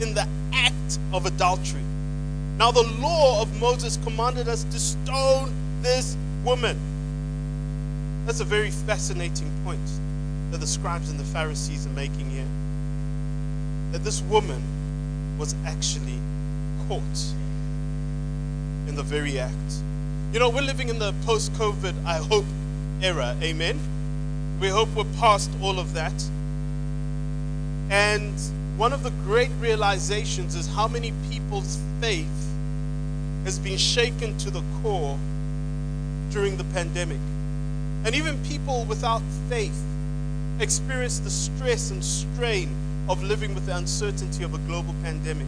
in 0.00 0.12
the 0.12 0.26
act 0.52 0.98
of 1.12 1.26
adultery. 1.26 1.84
Now, 2.58 2.72
the 2.72 2.82
law 2.82 3.40
of 3.40 3.60
Moses 3.60 3.96
commanded 4.02 4.48
us 4.48 4.64
to 4.64 4.80
stone 4.80 5.54
this 5.82 6.16
woman. 6.44 6.91
That's 8.26 8.40
a 8.40 8.44
very 8.44 8.70
fascinating 8.70 9.50
point 9.64 9.80
that 10.52 10.58
the 10.58 10.66
scribes 10.66 11.10
and 11.10 11.18
the 11.18 11.24
Pharisees 11.24 11.86
are 11.86 11.90
making 11.90 12.30
here. 12.30 12.46
That 13.92 14.04
this 14.04 14.22
woman 14.22 14.62
was 15.38 15.54
actually 15.66 16.18
caught 16.88 17.02
in 18.86 18.94
the 18.94 19.02
very 19.02 19.38
act. 19.38 19.54
You 20.32 20.38
know, 20.38 20.48
we're 20.48 20.62
living 20.62 20.88
in 20.88 20.98
the 20.98 21.12
post 21.24 21.52
COVID, 21.54 21.94
I 22.04 22.18
hope, 22.18 22.44
era. 23.02 23.36
Amen. 23.42 23.78
We 24.60 24.68
hope 24.68 24.88
we're 24.94 25.04
past 25.18 25.50
all 25.60 25.80
of 25.80 25.94
that. 25.94 26.14
And 27.90 28.38
one 28.76 28.92
of 28.92 29.02
the 29.02 29.10
great 29.24 29.50
realizations 29.58 30.54
is 30.54 30.66
how 30.68 30.86
many 30.86 31.12
people's 31.28 31.78
faith 32.00 32.28
has 33.44 33.58
been 33.58 33.76
shaken 33.76 34.38
to 34.38 34.50
the 34.50 34.62
core 34.80 35.18
during 36.30 36.56
the 36.56 36.64
pandemic. 36.64 37.18
And 38.04 38.14
even 38.14 38.42
people 38.44 38.84
without 38.84 39.22
faith 39.48 39.80
experience 40.60 41.20
the 41.20 41.30
stress 41.30 41.90
and 41.90 42.02
strain 42.02 42.74
of 43.08 43.22
living 43.22 43.54
with 43.54 43.66
the 43.66 43.76
uncertainty 43.76 44.44
of 44.44 44.54
a 44.54 44.58
global 44.58 44.94
pandemic. 45.02 45.46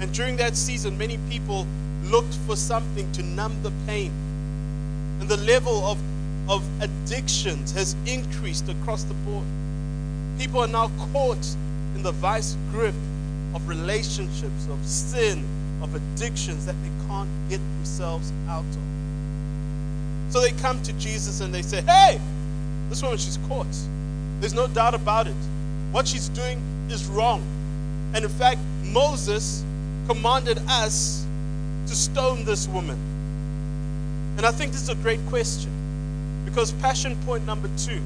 And 0.00 0.12
during 0.12 0.36
that 0.36 0.56
season, 0.56 0.96
many 0.96 1.18
people 1.28 1.66
looked 2.04 2.34
for 2.46 2.56
something 2.56 3.10
to 3.12 3.22
numb 3.22 3.62
the 3.62 3.72
pain. 3.86 4.12
And 5.20 5.28
the 5.28 5.36
level 5.36 5.84
of, 5.84 5.98
of 6.48 6.64
addictions 6.80 7.72
has 7.72 7.96
increased 8.06 8.68
across 8.68 9.04
the 9.04 9.14
board. 9.14 9.44
People 10.38 10.60
are 10.60 10.68
now 10.68 10.90
caught 11.12 11.44
in 11.94 12.02
the 12.02 12.12
vice 12.12 12.56
grip 12.70 12.94
of 13.54 13.68
relationships, 13.68 14.68
of 14.70 14.84
sin, 14.84 15.44
of 15.82 15.94
addictions 15.94 16.66
that 16.66 16.76
they 16.82 17.06
can't 17.08 17.28
get 17.48 17.58
themselves 17.58 18.32
out 18.48 18.64
of. 18.64 18.87
So 20.30 20.40
they 20.40 20.52
come 20.52 20.82
to 20.82 20.92
Jesus 20.94 21.40
and 21.40 21.54
they 21.54 21.62
say, 21.62 21.80
Hey, 21.82 22.20
this 22.88 23.02
woman, 23.02 23.18
she's 23.18 23.38
caught. 23.48 23.66
There's 24.40 24.54
no 24.54 24.66
doubt 24.66 24.94
about 24.94 25.26
it. 25.26 25.36
What 25.90 26.06
she's 26.06 26.28
doing 26.28 26.62
is 26.90 27.06
wrong. 27.06 27.42
And 28.14 28.24
in 28.24 28.30
fact, 28.30 28.60
Moses 28.84 29.64
commanded 30.06 30.58
us 30.68 31.26
to 31.86 31.94
stone 31.94 32.44
this 32.44 32.68
woman. 32.68 32.98
And 34.36 34.46
I 34.46 34.52
think 34.52 34.72
this 34.72 34.82
is 34.82 34.88
a 34.88 34.94
great 34.94 35.20
question 35.26 35.70
because 36.44 36.72
passion 36.72 37.16
point 37.24 37.44
number 37.44 37.68
two 37.76 38.00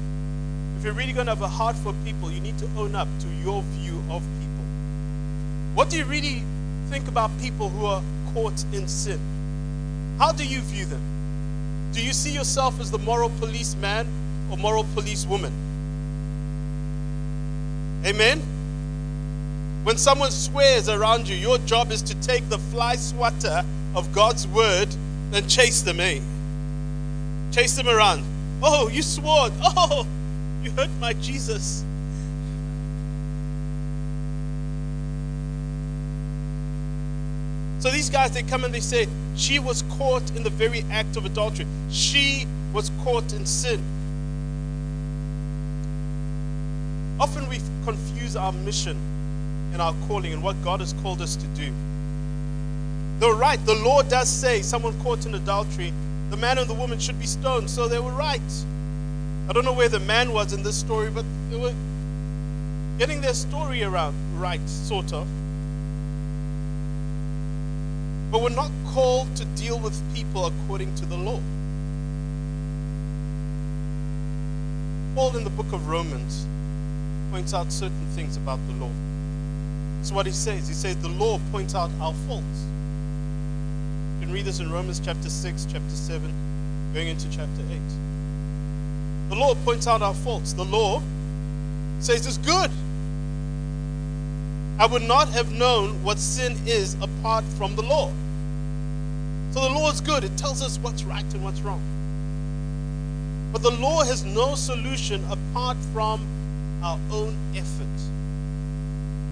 if 0.83 0.87
you're 0.87 0.95
really 0.95 1.13
going 1.13 1.27
to 1.27 1.31
have 1.31 1.41
a 1.41 1.47
heart 1.47 1.77
for 1.77 1.93
people, 2.03 2.29
you 2.29 2.41
need 2.41 2.57
to 2.57 2.67
own 2.75 2.93
up 2.93 3.07
to 3.21 3.27
your 3.41 3.61
view 3.79 4.03
of 4.09 4.21
people. 4.21 4.65
What 5.75 5.89
do 5.89 5.97
you 5.97 6.03
really 6.03 6.43
think 6.89 7.07
about 7.07 7.31
people 7.39 7.69
who 7.69 7.85
are 7.85 8.03
caught 8.33 8.61
in 8.73 8.89
sin? 8.89 9.17
How 10.19 10.33
do 10.33 10.45
you 10.45 10.59
view 10.59 10.83
them? 10.83 11.01
Do 11.93 12.03
you 12.03 12.11
see 12.11 12.31
yourself 12.31 12.79
as 12.79 12.89
the 12.89 12.97
moral 12.97 13.29
policeman 13.39 14.07
or 14.49 14.57
moral 14.57 14.85
policewoman? 14.95 15.53
Amen? 18.03 18.39
When 19.83 19.97
someone 19.97 20.31
swears 20.31 20.89
around 20.89 21.29
you, 21.29 21.35
your 21.35 21.59
job 21.59 21.91
is 21.91 22.01
to 22.03 22.15
take 22.15 22.49
the 22.49 22.57
fly 22.57 22.95
swatter 22.95 23.63
of 23.95 24.11
God's 24.11 24.47
word 24.47 24.87
and 25.33 25.47
chase 25.49 25.81
them, 25.81 25.99
eh? 25.99 26.19
Chase 27.51 27.75
them 27.75 27.87
around. 27.87 28.23
Oh, 28.63 28.87
you 28.87 29.03
swore. 29.03 29.49
Oh, 29.61 30.07
you 30.63 30.71
hurt 30.71 30.89
my 30.99 31.13
Jesus. 31.13 31.85
So 37.83 37.89
these 37.89 38.09
guys, 38.09 38.31
they 38.31 38.43
come 38.43 38.63
and 38.63 38.73
they 38.73 38.79
say, 38.79 39.09
she 39.35 39.59
was 39.59 39.83
caught 39.97 40.23
in 40.37 40.43
the 40.43 40.49
very 40.49 40.85
act 40.89 41.17
of 41.17 41.25
adultery. 41.25 41.65
She 41.91 42.47
was 42.71 42.89
caught 43.03 43.33
in 43.33 43.45
sin. 43.45 43.83
Often 47.19 47.49
we 47.49 47.59
confuse 47.83 48.37
our 48.37 48.53
mission 48.53 48.97
and 49.73 49.81
our 49.81 49.93
calling 50.07 50.31
and 50.31 50.41
what 50.41 50.55
God 50.63 50.79
has 50.79 50.93
called 51.03 51.21
us 51.21 51.35
to 51.35 51.45
do. 51.47 51.73
They're 53.19 53.33
right. 53.33 53.59
The 53.65 53.75
law 53.75 54.01
does 54.01 54.29
say 54.29 54.61
someone 54.61 54.97
caught 55.01 55.25
in 55.25 55.35
adultery, 55.35 55.91
the 56.29 56.37
man 56.37 56.59
and 56.59 56.69
the 56.69 56.73
woman 56.73 56.99
should 56.99 57.19
be 57.19 57.27
stoned. 57.27 57.69
So 57.69 57.89
they 57.89 57.99
were 57.99 58.11
right. 58.11 58.65
I 59.49 59.51
don't 59.51 59.65
know 59.65 59.73
where 59.73 59.89
the 59.89 59.99
man 59.99 60.31
was 60.31 60.53
in 60.53 60.63
this 60.63 60.77
story, 60.77 61.09
but 61.09 61.25
they 61.49 61.57
were 61.57 61.73
getting 62.97 63.19
their 63.19 63.33
story 63.33 63.83
around 63.83 64.15
right, 64.39 64.65
sort 64.69 65.11
of. 65.11 65.27
But 68.33 68.41
we're 68.41 68.49
not 68.49 68.71
called 68.87 69.35
to 69.35 69.45
deal 69.45 69.77
with 69.77 69.93
people 70.15 70.47
according 70.47 70.95
to 70.95 71.05
the 71.05 71.15
law. 71.15 71.39
Paul 75.13 75.37
in 75.37 75.43
the 75.43 75.51
book 75.51 75.71
of 75.71 75.87
Romans 75.87 76.47
points 77.29 77.53
out 77.53 77.71
certain 77.71 78.07
things 78.15 78.35
about 78.35 78.57
the 78.65 78.73
law. 78.83 78.89
That's 79.97 80.11
what 80.11 80.25
he 80.25 80.31
says. 80.31 80.67
He 80.67 80.73
says 80.73 80.97
the 80.97 81.09
law 81.09 81.39
points 81.51 81.75
out 81.75 81.91
our 82.01 82.15
faults. 82.27 82.65
You 84.15 84.25
can 84.25 84.33
read 84.33 84.45
this 84.45 84.59
in 84.59 84.71
Romans 84.71 84.99
chapter 84.99 85.29
6, 85.29 85.67
chapter 85.71 85.95
7, 85.95 86.91
going 86.95 87.09
into 87.09 87.29
chapter 87.29 87.61
8. 87.69 87.79
The 89.29 89.35
law 89.35 89.53
points 89.63 89.85
out 89.85 90.01
our 90.01 90.15
faults. 90.15 90.53
The 90.53 90.65
law 90.65 91.03
says 91.99 92.25
it's 92.25 92.39
good. 92.39 92.71
I 94.79 94.87
would 94.87 95.03
not 95.03 95.29
have 95.29 95.51
known 95.51 96.03
what 96.03 96.17
sin 96.17 96.57
is 96.65 96.95
apart 96.95 97.43
from 97.59 97.75
the 97.75 97.83
law. 97.83 98.11
So 99.53 99.61
the 99.61 99.69
law 99.69 99.91
is 99.91 100.01
good. 100.01 100.23
It 100.23 100.35
tells 100.35 100.63
us 100.63 100.79
what's 100.79 101.03
right 101.03 101.23
and 101.31 101.43
what's 101.43 101.61
wrong. 101.61 101.81
But 103.51 103.61
the 103.61 103.69
law 103.69 104.03
has 104.03 104.23
no 104.23 104.55
solution 104.55 105.23
apart 105.29 105.77
from 105.93 106.25
our 106.81 106.97
own 107.11 107.37
effort. 107.55 107.85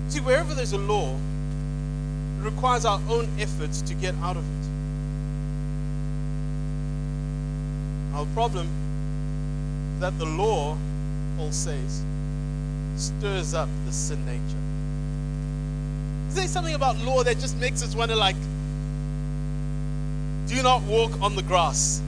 See, 0.09 0.19
wherever 0.19 0.53
there's 0.53 0.73
a 0.73 0.77
law, 0.77 1.15
it 1.15 2.43
requires 2.43 2.85
our 2.85 3.01
own 3.09 3.29
efforts 3.39 3.81
to 3.81 3.95
get 3.95 4.13
out 4.21 4.37
of 4.37 4.43
it. 4.43 4.67
Our 8.15 8.27
problem 8.35 8.67
is 9.95 10.01
that 10.01 10.19
the 10.19 10.25
law, 10.25 10.77
Paul 11.37 11.51
says, 11.51 12.03
stirs 12.95 13.55
up 13.55 13.69
the 13.87 13.91
sin 13.91 14.23
nature. 14.27 14.61
Is 16.29 16.35
there 16.35 16.47
something 16.47 16.75
about 16.75 16.97
law 16.99 17.23
that 17.23 17.39
just 17.39 17.57
makes 17.57 17.81
us 17.81 17.95
want 17.95 18.11
to 18.11 18.17
like 18.17 18.35
do 20.51 20.61
not 20.61 20.81
walk 20.83 21.11
on 21.21 21.35
the 21.37 21.41
grass. 21.43 22.01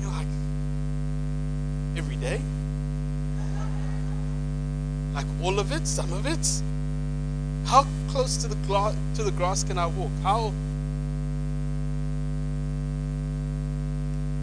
You're 0.00 0.10
like, 0.10 0.26
every 1.96 2.16
day? 2.16 2.40
Like 5.14 5.26
all 5.44 5.60
of 5.60 5.70
it, 5.70 5.86
some 5.86 6.12
of 6.12 6.26
it? 6.26 6.62
How 7.68 7.86
close 8.08 8.36
to 8.38 8.48
the, 8.48 8.56
gla- 8.66 8.96
to 9.14 9.22
the 9.22 9.30
grass 9.30 9.62
can 9.62 9.78
I 9.78 9.86
walk? 9.86 10.10
How? 10.24 10.52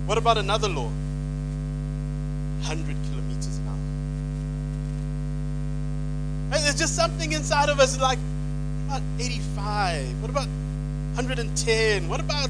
What 0.06 0.18
about 0.18 0.38
another 0.38 0.70
law? 0.70 0.90
100 2.62 2.86
kilometers 3.10 3.58
an 3.58 3.68
hour. 3.68 3.78
There's 6.62 6.80
just 6.80 6.96
something 6.96 7.34
inside 7.34 7.68
of 7.68 7.82
us 7.82 8.00
like, 8.00 8.20
about 8.88 9.02
85? 9.20 10.22
What 10.22 10.30
about 10.30 10.48
110? 11.16 12.10
What 12.10 12.20
about 12.20 12.50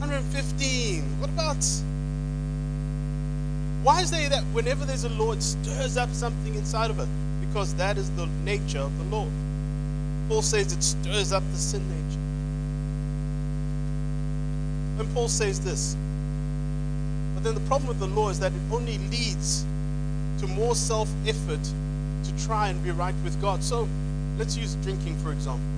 115? 0.00 1.20
What 1.20 1.30
about. 1.30 1.64
Why 3.82 4.02
is 4.02 4.12
it 4.12 4.28
that 4.28 4.42
whenever 4.52 4.84
there's 4.84 5.04
a 5.04 5.08
law, 5.08 5.32
it 5.32 5.42
stirs 5.42 5.96
up 5.96 6.10
something 6.10 6.54
inside 6.54 6.90
of 6.90 7.00
us? 7.00 7.08
Because 7.40 7.74
that 7.76 7.96
is 7.96 8.10
the 8.10 8.26
nature 8.44 8.80
of 8.80 8.98
the 8.98 9.04
law. 9.04 9.26
Paul 10.28 10.42
says 10.42 10.70
it 10.70 10.82
stirs 10.82 11.32
up 11.32 11.42
the 11.50 11.56
sin 11.56 11.82
nature. 11.88 12.20
And 15.00 15.14
Paul 15.14 15.28
says 15.28 15.60
this. 15.60 15.96
But 17.34 17.42
then 17.42 17.54
the 17.54 17.66
problem 17.68 17.88
with 17.88 18.00
the 18.00 18.06
law 18.06 18.28
is 18.28 18.38
that 18.40 18.52
it 18.52 18.60
only 18.70 18.98
leads 18.98 19.64
to 20.40 20.46
more 20.46 20.74
self 20.74 21.08
effort 21.26 21.62
to 22.24 22.44
try 22.44 22.68
and 22.68 22.84
be 22.84 22.90
right 22.90 23.14
with 23.24 23.40
God. 23.40 23.64
So 23.64 23.88
let's 24.36 24.58
use 24.58 24.74
drinking, 24.82 25.16
for 25.20 25.32
example 25.32 25.75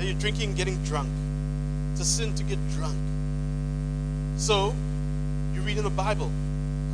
that 0.00 0.06
you're 0.06 0.18
drinking, 0.18 0.54
getting 0.54 0.82
drunk. 0.84 1.10
It's 1.92 2.00
a 2.00 2.04
sin 2.06 2.34
to 2.36 2.42
get 2.42 2.58
drunk. 2.70 2.96
So, 4.38 4.74
you 5.52 5.60
read 5.60 5.76
in 5.76 5.84
the 5.84 5.90
Bible, 5.90 6.30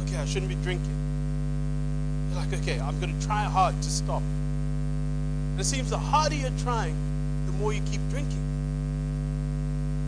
okay, 0.02 0.16
I 0.16 0.24
shouldn't 0.24 0.48
be 0.48 0.56
drinking. 0.56 0.90
You're 2.28 2.40
like, 2.40 2.52
okay, 2.60 2.80
I'm 2.80 2.98
going 2.98 3.16
to 3.16 3.24
try 3.24 3.44
hard 3.44 3.80
to 3.80 3.88
stop. 3.88 4.22
And 4.22 5.60
it 5.60 5.64
seems 5.64 5.90
the 5.90 5.98
harder 5.98 6.34
you're 6.34 6.50
trying, 6.58 6.96
the 7.46 7.52
more 7.52 7.72
you 7.72 7.80
keep 7.82 8.00
drinking. 8.10 8.42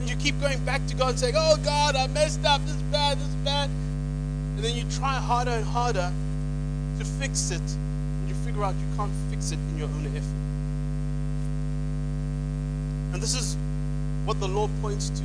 And 0.01 0.11
you 0.11 0.17
keep 0.17 0.41
going 0.41 0.59
back 0.65 0.85
to 0.89 0.97
God 0.97 1.11
and 1.11 1.19
saying, 1.21 1.35
oh 1.37 1.57
God, 1.63 1.95
I 1.95 2.09
messed 2.09 2.45
up, 2.45 2.61
this 2.63 2.75
is 2.75 2.83
bad, 2.83 3.17
this 3.19 3.29
is 3.29 3.35
bad. 3.37 3.71
And 4.57 4.65
then 4.65 4.75
you 4.75 4.83
try 4.99 5.15
harder 5.15 5.53
and 5.53 5.65
harder 5.65 6.13
to 6.99 7.05
fix 7.05 7.53
it, 7.53 7.61
and 7.61 8.29
you 8.29 8.35
figure 8.45 8.65
out 8.65 8.75
you 8.75 8.97
can't 8.97 9.13
fix 9.31 9.53
it 9.53 9.59
in 9.71 9.79
your 9.79 9.87
own 9.87 10.07
effort. 10.17 10.38
And 13.19 13.23
this 13.25 13.35
is 13.35 13.57
what 14.27 14.39
the 14.39 14.47
law 14.47 14.69
points 14.81 15.11
to. 15.11 15.23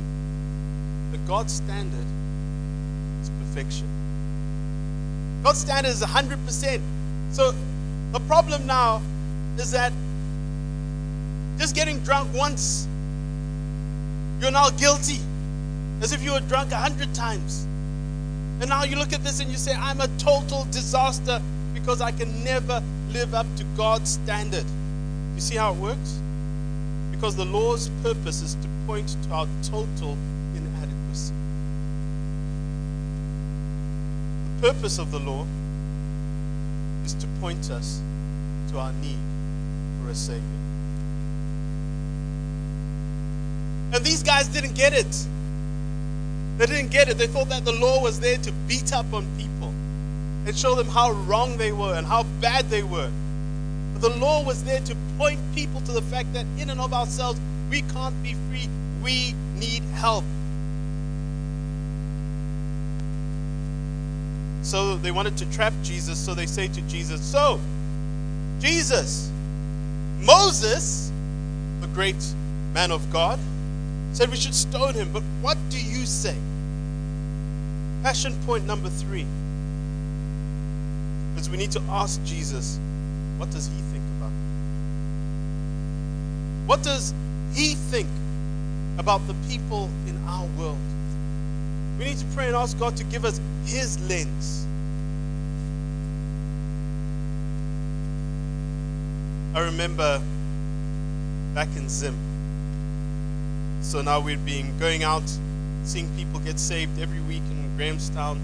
The 1.12 1.18
God's 1.28 1.52
standard 1.52 2.04
is 3.22 3.30
perfection. 3.30 3.86
God's 5.44 5.60
standard 5.60 5.90
is 5.90 6.02
100%. 6.02 6.80
So 7.30 7.54
the 8.10 8.18
problem 8.26 8.66
now 8.66 9.00
is 9.58 9.70
that 9.70 9.92
just 11.56 11.76
getting 11.76 12.00
drunk 12.00 12.34
once, 12.34 12.88
you're 14.40 14.50
now 14.50 14.70
guilty. 14.70 15.20
As 16.02 16.12
if 16.12 16.20
you 16.20 16.32
were 16.32 16.40
drunk 16.40 16.72
a 16.72 16.76
hundred 16.76 17.14
times. 17.14 17.62
And 18.58 18.68
now 18.68 18.82
you 18.82 18.96
look 18.96 19.12
at 19.12 19.22
this 19.22 19.38
and 19.38 19.52
you 19.52 19.56
say, 19.56 19.72
I'm 19.72 20.00
a 20.00 20.08
total 20.18 20.64
disaster 20.72 21.40
because 21.74 22.00
I 22.00 22.10
can 22.10 22.42
never 22.42 22.82
live 23.10 23.34
up 23.34 23.46
to 23.54 23.62
God's 23.76 24.14
standard. 24.14 24.64
You 25.36 25.40
see 25.40 25.54
how 25.54 25.74
it 25.74 25.76
works? 25.76 26.23
Because 27.24 27.36
the 27.36 27.46
law's 27.46 27.88
purpose 28.02 28.42
is 28.42 28.54
to 28.56 28.68
point 28.86 29.16
to 29.22 29.30
our 29.30 29.48
total 29.62 30.14
inadequacy. 30.54 31.32
The 34.60 34.68
purpose 34.68 34.98
of 34.98 35.10
the 35.10 35.20
law 35.20 35.46
is 37.06 37.14
to 37.14 37.26
point 37.40 37.70
us 37.70 38.02
to 38.68 38.78
our 38.78 38.92
need 39.00 39.16
for 40.02 40.10
a 40.10 40.14
Savior. 40.14 40.42
And 43.94 44.04
these 44.04 44.22
guys 44.22 44.48
didn't 44.48 44.74
get 44.74 44.92
it. 44.92 45.26
They 46.58 46.66
didn't 46.66 46.90
get 46.90 47.08
it. 47.08 47.16
They 47.16 47.26
thought 47.26 47.48
that 47.48 47.64
the 47.64 47.72
law 47.72 48.02
was 48.02 48.20
there 48.20 48.36
to 48.36 48.52
beat 48.68 48.92
up 48.92 49.14
on 49.14 49.26
people 49.38 49.72
and 50.44 50.54
show 50.54 50.74
them 50.74 50.88
how 50.88 51.12
wrong 51.12 51.56
they 51.56 51.72
were 51.72 51.94
and 51.94 52.06
how 52.06 52.24
bad 52.42 52.68
they 52.68 52.82
were. 52.82 53.10
The 54.00 54.10
law 54.10 54.42
was 54.42 54.62
there 54.64 54.80
to 54.80 54.96
point 55.16 55.40
people 55.54 55.80
to 55.82 55.92
the 55.92 56.02
fact 56.02 56.32
that 56.34 56.46
in 56.58 56.70
and 56.70 56.80
of 56.80 56.92
ourselves, 56.92 57.40
we 57.70 57.82
can't 57.82 58.20
be 58.22 58.34
free. 58.48 58.68
We 59.02 59.34
need 59.56 59.82
help. 59.94 60.24
So 64.62 64.96
they 64.96 65.10
wanted 65.10 65.36
to 65.38 65.52
trap 65.52 65.72
Jesus, 65.82 66.18
so 66.18 66.34
they 66.34 66.46
say 66.46 66.68
to 66.68 66.80
Jesus, 66.82 67.20
So, 67.20 67.60
Jesus, 68.60 69.30
Moses, 70.20 71.12
the 71.80 71.86
great 71.88 72.22
man 72.72 72.90
of 72.90 73.12
God, 73.12 73.38
said 74.12 74.30
we 74.30 74.36
should 74.36 74.54
stone 74.54 74.94
him, 74.94 75.12
but 75.12 75.22
what 75.42 75.58
do 75.70 75.78
you 75.78 76.06
say? 76.06 76.36
Passion 78.02 78.34
point 78.46 78.64
number 78.64 78.88
three 78.88 79.26
is 81.36 81.50
we 81.50 81.56
need 81.56 81.72
to 81.72 81.82
ask 81.90 82.22
Jesus, 82.24 82.78
what 83.38 83.50
does 83.50 83.66
he 83.66 83.80
think 83.92 84.04
about? 84.18 84.30
What 86.66 86.82
does 86.82 87.12
he 87.52 87.74
think 87.74 88.08
about 88.98 89.26
the 89.26 89.34
people 89.48 89.90
in 90.06 90.16
our 90.26 90.46
world? 90.58 90.78
We 91.98 92.04
need 92.04 92.18
to 92.18 92.26
pray 92.34 92.46
and 92.46 92.56
ask 92.56 92.78
God 92.78 92.96
to 92.96 93.04
give 93.04 93.24
us 93.24 93.40
his 93.64 94.00
lens. 94.08 94.66
I 99.54 99.60
remember 99.60 100.20
back 101.54 101.68
in 101.76 101.88
Zim. 101.88 102.16
So 103.80 104.00
now 104.00 104.20
we've 104.20 104.44
been 104.44 104.76
going 104.78 105.04
out, 105.04 105.22
seeing 105.84 106.08
people 106.16 106.40
get 106.40 106.58
saved 106.58 106.98
every 107.00 107.20
week 107.20 107.42
in 107.50 107.76
Grahamstown. 107.76 108.40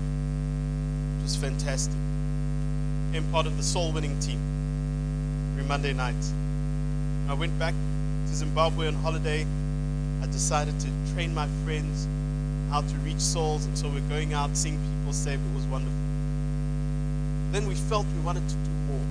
It 1.18 1.22
was 1.22 1.36
fantastic. 1.36 1.96
Became 3.10 3.30
part 3.32 3.46
of 3.46 3.56
the 3.56 3.62
soul 3.62 3.92
winning 3.92 4.18
team 4.20 4.49
every 5.60 5.68
Monday 5.68 5.92
night. 5.92 6.14
I 7.28 7.34
went 7.34 7.58
back 7.58 7.74
to 8.26 8.34
Zimbabwe 8.34 8.86
on 8.86 8.94
holiday. 8.94 9.46
I 10.22 10.26
decided 10.26 10.78
to 10.80 10.88
train 11.12 11.34
my 11.34 11.46
friends 11.64 12.08
how 12.70 12.80
to 12.80 12.94
reach 13.04 13.20
souls, 13.20 13.66
and 13.66 13.76
so 13.76 13.88
we're 13.88 14.08
going 14.08 14.32
out, 14.32 14.56
seeing 14.56 14.78
people 14.78 15.12
saved. 15.12 15.42
It 15.44 15.54
was 15.54 15.66
wonderful. 15.66 15.98
Then 17.52 17.66
we 17.66 17.74
felt 17.74 18.06
we 18.06 18.20
wanted 18.20 18.48
to 18.48 18.54
do 18.54 18.70
more. 18.88 19.06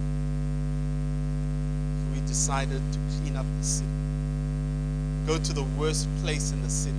So 2.00 2.20
we 2.20 2.28
decided 2.28 2.82
to 2.94 3.00
clean 3.18 3.36
up 3.36 3.46
the 3.60 3.64
city, 3.64 3.90
go 5.28 5.38
to 5.38 5.54
the 5.54 5.68
worst 5.78 6.08
place 6.24 6.52
in 6.52 6.64
the 6.64 6.70
city. 6.70 6.98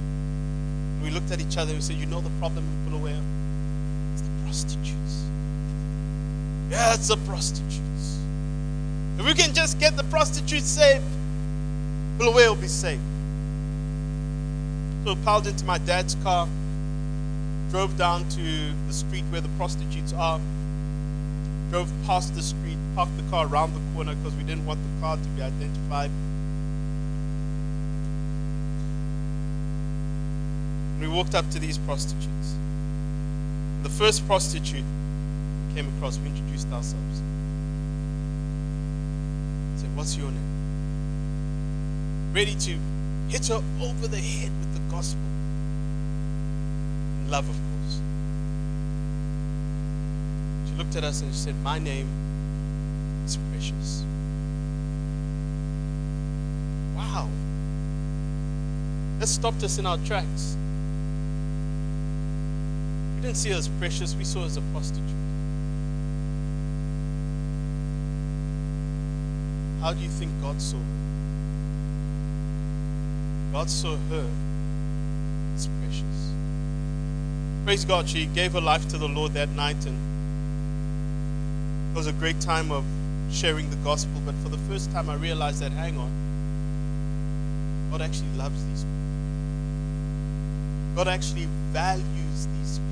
We 1.02 1.10
looked 1.10 1.32
at 1.32 1.40
each 1.40 1.56
other 1.56 1.70
and 1.70 1.78
we 1.78 1.82
said, 1.82 1.96
You 1.96 2.06
know 2.06 2.20
the 2.20 2.30
problem 2.38 2.64
in 2.64 2.90
Bulawayo? 2.90 3.20
It's 4.12 4.22
the 4.22 4.30
prostitutes. 4.44 5.24
Yeah, 6.70 6.94
it's 6.94 7.08
the 7.08 7.16
prostitutes. 7.26 7.89
If 9.20 9.26
we 9.26 9.34
can 9.34 9.52
just 9.52 9.78
get 9.78 9.98
the 9.98 10.04
prostitutes 10.04 10.66
saved, 10.66 11.04
Bulawayo 12.16 12.48
will 12.48 12.54
be 12.54 12.68
saved. 12.68 13.02
So 15.04 15.12
I 15.12 15.14
piled 15.22 15.46
into 15.46 15.62
my 15.66 15.76
dad's 15.76 16.14
car, 16.22 16.48
drove 17.70 17.98
down 17.98 18.26
to 18.30 18.72
the 18.86 18.94
street 18.94 19.24
where 19.28 19.42
the 19.42 19.50
prostitutes 19.58 20.14
are, 20.14 20.40
drove 21.68 21.92
past 22.06 22.34
the 22.34 22.40
street, 22.40 22.78
parked 22.94 23.14
the 23.18 23.30
car 23.30 23.46
around 23.46 23.74
the 23.74 23.94
corner 23.94 24.14
because 24.14 24.34
we 24.36 24.42
didn't 24.42 24.64
want 24.64 24.80
the 24.80 25.00
car 25.02 25.18
to 25.18 25.28
be 25.36 25.42
identified. 25.42 26.10
we 30.98 31.08
walked 31.08 31.34
up 31.34 31.50
to 31.50 31.58
these 31.58 31.76
prostitutes. 31.76 32.54
The 33.82 33.90
first 33.90 34.26
prostitute 34.26 34.84
we 35.68 35.74
came 35.74 35.94
across, 35.96 36.18
we 36.18 36.28
introduced 36.28 36.68
ourselves. 36.72 37.20
What's 40.00 40.16
your 40.16 40.30
name? 40.30 40.40
Ready 42.32 42.54
to 42.54 42.78
hit 43.28 43.48
her 43.48 43.62
over 43.82 44.08
the 44.08 44.16
head 44.16 44.50
with 44.58 44.72
the 44.72 44.80
gospel. 44.90 45.20
love, 47.28 47.46
of 47.46 47.54
course. 47.54 48.00
She 50.66 50.74
looked 50.78 50.96
at 50.96 51.04
us 51.04 51.20
and 51.20 51.30
she 51.34 51.38
said, 51.38 51.54
My 51.56 51.78
name 51.78 52.08
is 53.26 53.36
Precious. 53.50 54.02
Wow. 56.96 57.28
That 59.18 59.26
stopped 59.26 59.62
us 59.64 59.76
in 59.76 59.84
our 59.84 59.98
tracks. 59.98 60.56
We 63.16 63.20
didn't 63.20 63.36
see 63.36 63.50
her 63.50 63.58
as 63.58 63.68
precious, 63.68 64.14
we 64.16 64.24
saw 64.24 64.40
her 64.40 64.46
as 64.46 64.56
a 64.56 64.62
prostitute. 64.72 65.04
How 69.80 69.94
do 69.94 70.00
you 70.00 70.10
think 70.10 70.30
God 70.42 70.60
saw 70.60 70.76
her? 70.76 70.84
God 73.52 73.70
saw 73.70 73.96
her 73.96 74.28
as 75.54 75.68
precious. 75.80 76.32
Praise 77.64 77.86
God, 77.86 78.06
she 78.06 78.26
gave 78.26 78.52
her 78.52 78.60
life 78.60 78.86
to 78.88 78.98
the 78.98 79.08
Lord 79.08 79.32
that 79.32 79.48
night, 79.50 79.86
and 79.86 79.98
it 81.92 81.96
was 81.96 82.06
a 82.06 82.12
great 82.12 82.40
time 82.40 82.70
of 82.70 82.84
sharing 83.32 83.70
the 83.70 83.76
gospel. 83.76 84.20
But 84.26 84.34
for 84.36 84.50
the 84.50 84.58
first 84.68 84.92
time, 84.92 85.08
I 85.08 85.14
realized 85.14 85.60
that, 85.62 85.72
hang 85.72 85.96
on, 85.96 86.10
God 87.90 88.02
actually 88.02 88.32
loves 88.36 88.62
these 88.66 88.84
people. 88.84 89.00
God 90.94 91.08
actually 91.08 91.48
values 91.72 92.46
these 92.58 92.78
people. 92.78 92.90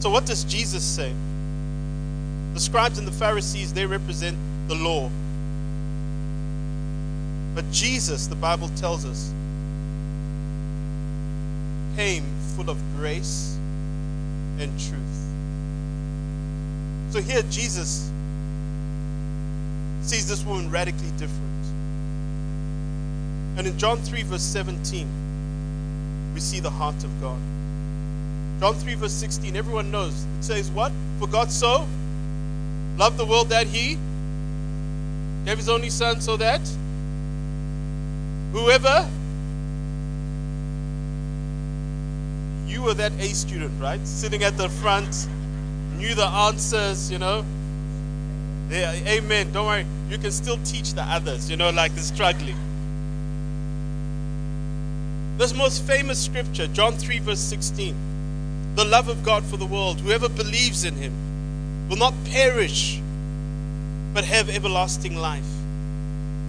So, 0.00 0.10
what 0.10 0.26
does 0.26 0.44
Jesus 0.44 0.84
say? 0.84 1.14
Scribes 2.62 2.96
and 2.96 3.06
the 3.06 3.12
Pharisees, 3.12 3.72
they 3.72 3.84
represent 3.84 4.38
the 4.68 4.76
law. 4.76 5.10
But 7.54 7.70
Jesus, 7.72 8.28
the 8.28 8.36
Bible 8.36 8.68
tells 8.76 9.04
us, 9.04 9.32
came 11.96 12.24
full 12.54 12.70
of 12.70 12.78
grace 12.96 13.58
and 14.58 14.70
truth. 14.78 15.02
So 17.10 17.20
here 17.20 17.42
Jesus 17.50 18.10
sees 20.02 20.28
this 20.28 20.44
woman 20.44 20.70
radically 20.70 21.10
different. 21.18 21.42
And 23.56 23.66
in 23.66 23.76
John 23.76 23.98
3, 23.98 24.22
verse 24.22 24.42
17, 24.42 26.32
we 26.32 26.40
see 26.40 26.60
the 26.60 26.70
heart 26.70 27.02
of 27.04 27.20
God. 27.20 27.38
John 28.60 28.74
3, 28.76 28.94
verse 28.94 29.12
16, 29.12 29.56
everyone 29.56 29.90
knows. 29.90 30.24
It 30.38 30.44
says, 30.44 30.70
What? 30.70 30.92
For 31.18 31.26
God 31.26 31.50
so 31.50 31.86
loved 32.96 33.16
the 33.16 33.24
world 33.24 33.48
that 33.48 33.66
he 33.66 33.98
gave 35.44 35.58
his 35.58 35.68
only 35.68 35.90
son 35.90 36.20
so 36.20 36.36
that 36.36 36.60
whoever 38.52 39.08
you 42.66 42.82
were 42.82 42.94
that 42.94 43.12
A 43.18 43.28
student, 43.28 43.72
right? 43.80 44.04
Sitting 44.06 44.44
at 44.44 44.56
the 44.56 44.68
front, 44.68 45.28
knew 45.96 46.14
the 46.14 46.26
answers, 46.26 47.10
you 47.10 47.18
know. 47.18 47.44
Yeah, 48.70 48.92
amen. 48.92 49.52
Don't 49.52 49.66
worry. 49.66 49.86
You 50.08 50.18
can 50.18 50.30
still 50.30 50.58
teach 50.64 50.94
the 50.94 51.02
others, 51.02 51.50
you 51.50 51.56
know, 51.56 51.70
like 51.70 51.94
the 51.94 52.00
struggling. 52.00 52.56
This 55.36 55.52
most 55.52 55.82
famous 55.82 56.24
scripture, 56.24 56.66
John 56.68 56.96
3, 56.96 57.18
verse 57.18 57.40
16 57.40 57.94
the 58.74 58.84
love 58.84 59.08
of 59.08 59.22
God 59.22 59.44
for 59.44 59.56
the 59.56 59.66
world. 59.66 60.00
Whoever 60.00 60.28
believes 60.28 60.84
in 60.84 60.94
him 60.94 61.12
will 61.88 61.96
not 61.96 62.14
perish, 62.24 63.00
but 64.14 64.24
have 64.24 64.48
everlasting 64.48 65.16
life. 65.16 65.48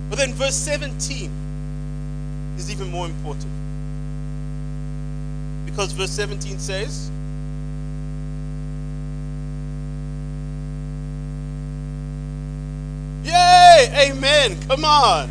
But 0.09 0.17
then 0.17 0.33
verse 0.33 0.55
17 0.55 1.31
is 2.57 2.69
even 2.71 2.89
more 2.89 3.05
important. 3.05 3.51
Because 5.65 5.91
verse 5.91 6.11
17 6.11 6.59
says, 6.59 7.09
Yay! 13.23 14.11
Amen. 14.11 14.59
Come 14.67 14.85
on. 14.85 15.29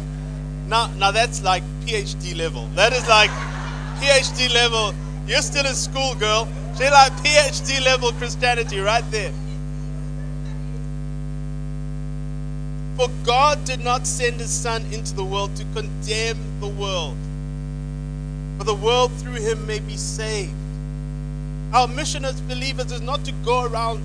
Now, 0.68 0.88
now 0.96 1.10
that's 1.10 1.42
like 1.42 1.62
PhD 1.84 2.36
level. 2.36 2.66
That 2.74 2.92
is 2.92 3.06
like 3.06 3.30
PhD 4.00 4.52
level. 4.52 4.94
You're 5.26 5.42
still 5.42 5.66
in 5.66 5.74
school, 5.74 6.14
girl. 6.14 6.48
She 6.76 6.88
like 6.88 7.12
PhD 7.18 7.84
level 7.84 8.12
Christianity 8.12 8.80
right 8.80 9.04
there. 9.10 9.32
For 12.96 13.08
God 13.24 13.64
did 13.64 13.80
not 13.80 14.06
send 14.06 14.40
his 14.40 14.50
Son 14.50 14.84
into 14.92 15.14
the 15.14 15.24
world 15.24 15.56
to 15.56 15.64
condemn 15.74 16.38
the 16.60 16.68
world, 16.68 17.16
but 18.58 18.64
the 18.64 18.74
world 18.74 19.12
through 19.12 19.40
him 19.40 19.66
may 19.66 19.80
be 19.80 19.96
saved. 19.96 20.52
Our 21.72 21.88
mission 21.88 22.24
as 22.24 22.40
believers 22.42 22.92
is 22.92 23.00
not 23.00 23.24
to 23.24 23.32
go 23.44 23.64
around 23.64 24.02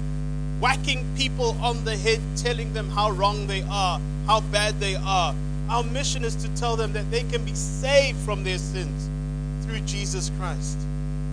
whacking 0.61 1.05
people 1.17 1.57
on 1.61 1.83
the 1.83 1.97
head, 1.97 2.21
telling 2.37 2.73
them 2.73 2.89
how 2.89 3.11
wrong 3.11 3.45
they 3.45 3.61
are, 3.69 3.99
how 4.25 4.39
bad 4.39 4.79
they 4.79 4.95
are. 4.95 5.35
Our 5.69 5.83
mission 5.83 6.23
is 6.23 6.35
to 6.37 6.47
tell 6.55 6.77
them 6.77 6.93
that 6.93 7.11
they 7.11 7.23
can 7.23 7.43
be 7.43 7.53
saved 7.53 8.17
from 8.19 8.43
their 8.43 8.57
sins 8.57 9.09
through 9.65 9.81
Jesus 9.81 10.31
Christ. 10.39 10.77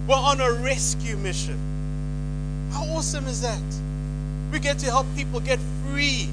We're 0.09 0.17
on 0.17 0.41
a 0.41 0.53
rescue 0.53 1.17
mission. 1.17 1.59
How 2.73 2.83
awesome 2.87 3.27
is 3.27 3.41
that? 3.43 3.63
We 4.51 4.59
get 4.59 4.81
to 4.81 4.87
help 4.87 5.07
people 5.15 5.39
get 5.39 5.61
free, 5.87 6.29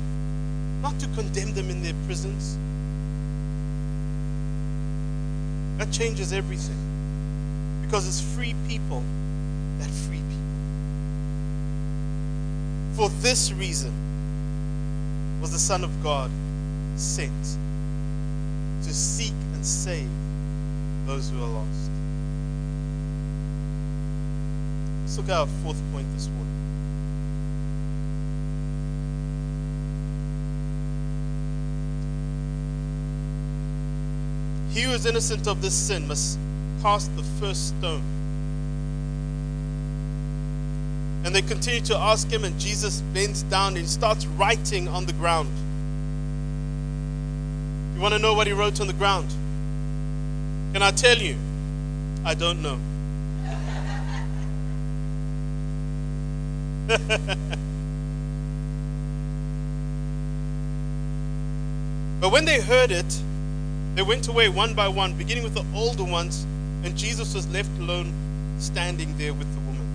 not 0.82 1.00
to 1.00 1.08
condemn 1.10 1.54
them 1.54 1.70
in 1.70 1.84
their 1.84 1.94
prisons. 2.06 2.58
That 5.78 5.92
changes 5.92 6.34
everything 6.34 6.78
because 7.82 8.08
it's 8.08 8.22
free 8.36 8.56
people 8.68 9.04
that 9.80 9.90
free 9.90 10.18
people. 10.18 10.38
For 12.94 13.10
this 13.22 13.52
reason 13.52 13.92
was 15.42 15.52
the 15.52 15.60
Son 15.60 15.84
of 15.84 16.04
God 16.04 16.32
sent 16.96 17.58
to 18.84 18.94
seek 18.94 19.34
and 19.54 19.66
save 19.66 20.10
those 21.06 21.30
who 21.30 21.44
are 21.44 21.48
lost. 21.48 21.92
Let's 25.02 25.18
look 25.18 25.30
at 25.30 25.38
our 25.38 25.48
fourth 25.64 25.82
point 25.92 26.08
this 26.14 26.28
morning. 26.28 26.51
He 34.82 34.88
who 34.88 34.94
is 34.94 35.06
innocent 35.06 35.48
of 35.48 35.62
this 35.62 35.76
sin 35.76 36.08
must 36.08 36.40
cast 36.82 37.16
the 37.16 37.22
first 37.40 37.68
stone. 37.68 38.02
And 41.24 41.36
they 41.36 41.44
continue 41.44 41.82
to 41.82 41.96
ask 41.96 42.28
him, 42.28 42.44
and 42.44 42.60
Jesus 42.60 43.02
bends 43.14 43.44
down 43.44 43.78
and 43.78 43.88
starts 43.88 44.26
writing 44.26 44.88
on 44.88 45.06
the 45.06 45.14
ground. 45.14 45.52
You 47.94 48.02
want 48.02 48.16
to 48.16 48.20
know 48.20 48.34
what 48.34 48.48
he 48.48 48.54
wrote 48.54 48.82
on 48.82 48.88
the 48.88 48.94
ground? 48.94 49.30
Can 50.74 50.82
I 50.82 50.90
tell 50.90 51.20
you? 51.20 51.38
I 52.26 52.34
don't 52.34 52.64
know. 52.64 52.80
But 62.20 62.32
when 62.32 62.46
they 62.46 62.62
heard 62.62 62.92
it, 62.92 63.22
they 64.02 64.08
went 64.08 64.28
away 64.28 64.50
one 64.50 64.74
by 64.74 64.88
one, 64.88 65.14
beginning 65.14 65.44
with 65.44 65.54
the 65.54 65.64
older 65.76 66.04
ones, 66.04 66.48
and 66.84 66.98
Jesus 66.98 67.36
was 67.36 67.48
left 67.50 67.70
alone 67.78 68.12
standing 68.58 69.16
there 69.16 69.32
with 69.32 69.48
the 69.54 69.60
woman. 69.60 69.86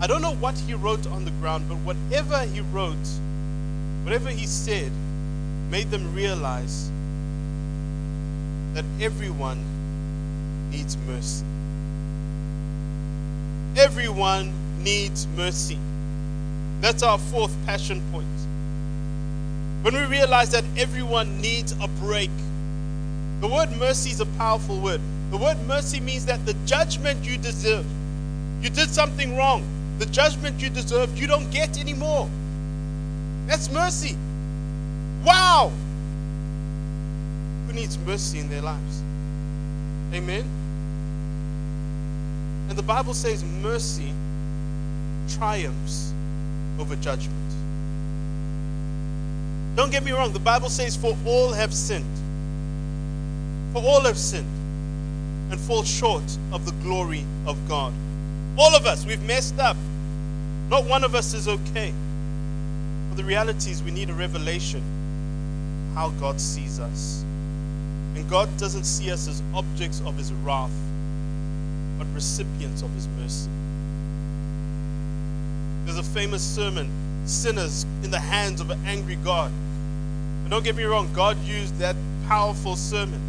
I 0.00 0.08
don't 0.08 0.20
know 0.20 0.34
what 0.34 0.58
he 0.58 0.74
wrote 0.74 1.06
on 1.06 1.24
the 1.24 1.30
ground, 1.30 1.66
but 1.68 1.76
whatever 1.76 2.40
he 2.40 2.60
wrote, 2.60 2.96
whatever 4.02 4.30
he 4.30 4.48
said, 4.48 4.90
made 5.70 5.92
them 5.92 6.12
realize 6.12 6.90
that 8.74 8.84
everyone 9.00 9.62
needs 10.72 10.96
mercy. 11.06 11.44
Everyone 13.76 14.52
needs 14.82 15.28
mercy. 15.36 15.78
That's 16.80 17.04
our 17.04 17.18
fourth 17.18 17.54
passion 17.64 18.02
point. 18.10 18.26
When 19.82 19.94
we 19.94 20.04
realize 20.04 20.50
that 20.50 20.64
everyone 20.76 21.40
needs 21.40 21.72
a 21.72 21.88
break, 21.88 22.30
the 23.40 23.48
word 23.48 23.72
mercy 23.72 24.10
is 24.10 24.20
a 24.20 24.26
powerful 24.26 24.78
word. 24.78 25.00
The 25.32 25.36
word 25.36 25.58
mercy 25.66 25.98
means 25.98 26.24
that 26.26 26.46
the 26.46 26.54
judgment 26.66 27.24
you 27.24 27.36
deserve, 27.36 27.84
you 28.62 28.70
did 28.70 28.90
something 28.90 29.36
wrong, 29.36 29.64
the 29.98 30.06
judgment 30.06 30.62
you 30.62 30.70
deserve, 30.70 31.18
you 31.18 31.26
don't 31.26 31.50
get 31.50 31.80
anymore. 31.80 32.30
That's 33.46 33.68
mercy. 33.70 34.16
Wow! 35.24 35.72
Who 37.66 37.72
needs 37.72 37.98
mercy 37.98 38.38
in 38.38 38.48
their 38.48 38.62
lives? 38.62 39.02
Amen? 40.14 40.44
And 42.68 42.78
the 42.78 42.82
Bible 42.82 43.14
says 43.14 43.42
mercy 43.42 44.12
triumphs 45.28 46.12
over 46.78 46.94
judgment. 46.96 47.41
Don't 49.74 49.90
get 49.90 50.04
me 50.04 50.12
wrong, 50.12 50.32
the 50.32 50.38
Bible 50.38 50.68
says, 50.68 50.96
For 50.96 51.16
all 51.26 51.52
have 51.52 51.72
sinned. 51.72 52.04
For 53.72 53.82
all 53.82 54.02
have 54.02 54.18
sinned 54.18 54.46
and 55.50 55.60
fall 55.60 55.82
short 55.82 56.24
of 56.52 56.64
the 56.66 56.72
glory 56.82 57.24
of 57.46 57.68
God. 57.68 57.92
All 58.58 58.74
of 58.74 58.86
us, 58.86 59.04
we've 59.04 59.22
messed 59.22 59.58
up. 59.58 59.76
Not 60.68 60.84
one 60.84 61.04
of 61.04 61.14
us 61.14 61.34
is 61.34 61.48
okay. 61.48 61.92
But 63.08 63.16
the 63.16 63.24
reality 63.24 63.70
is, 63.70 63.82
we 63.82 63.90
need 63.90 64.10
a 64.10 64.14
revelation 64.14 64.82
how 65.94 66.10
God 66.10 66.40
sees 66.40 66.80
us. 66.80 67.22
And 68.14 68.28
God 68.28 68.54
doesn't 68.56 68.84
see 68.84 69.10
us 69.10 69.28
as 69.28 69.42
objects 69.54 70.00
of 70.04 70.16
his 70.16 70.32
wrath, 70.32 70.72
but 71.98 72.06
recipients 72.14 72.82
of 72.82 72.92
his 72.94 73.08
mercy. 73.20 73.50
There's 75.84 75.98
a 75.98 76.02
famous 76.02 76.42
sermon, 76.42 76.90
Sinners 77.24 77.84
in 78.02 78.10
the 78.10 78.18
Hands 78.18 78.60
of 78.60 78.70
an 78.70 78.84
Angry 78.86 79.16
God. 79.16 79.50
And 79.50 80.50
don't 80.50 80.64
get 80.64 80.74
me 80.74 80.84
wrong, 80.84 81.12
God 81.12 81.42
used 81.44 81.78
that 81.78 81.96
powerful 82.26 82.76
sermon. 82.76 83.20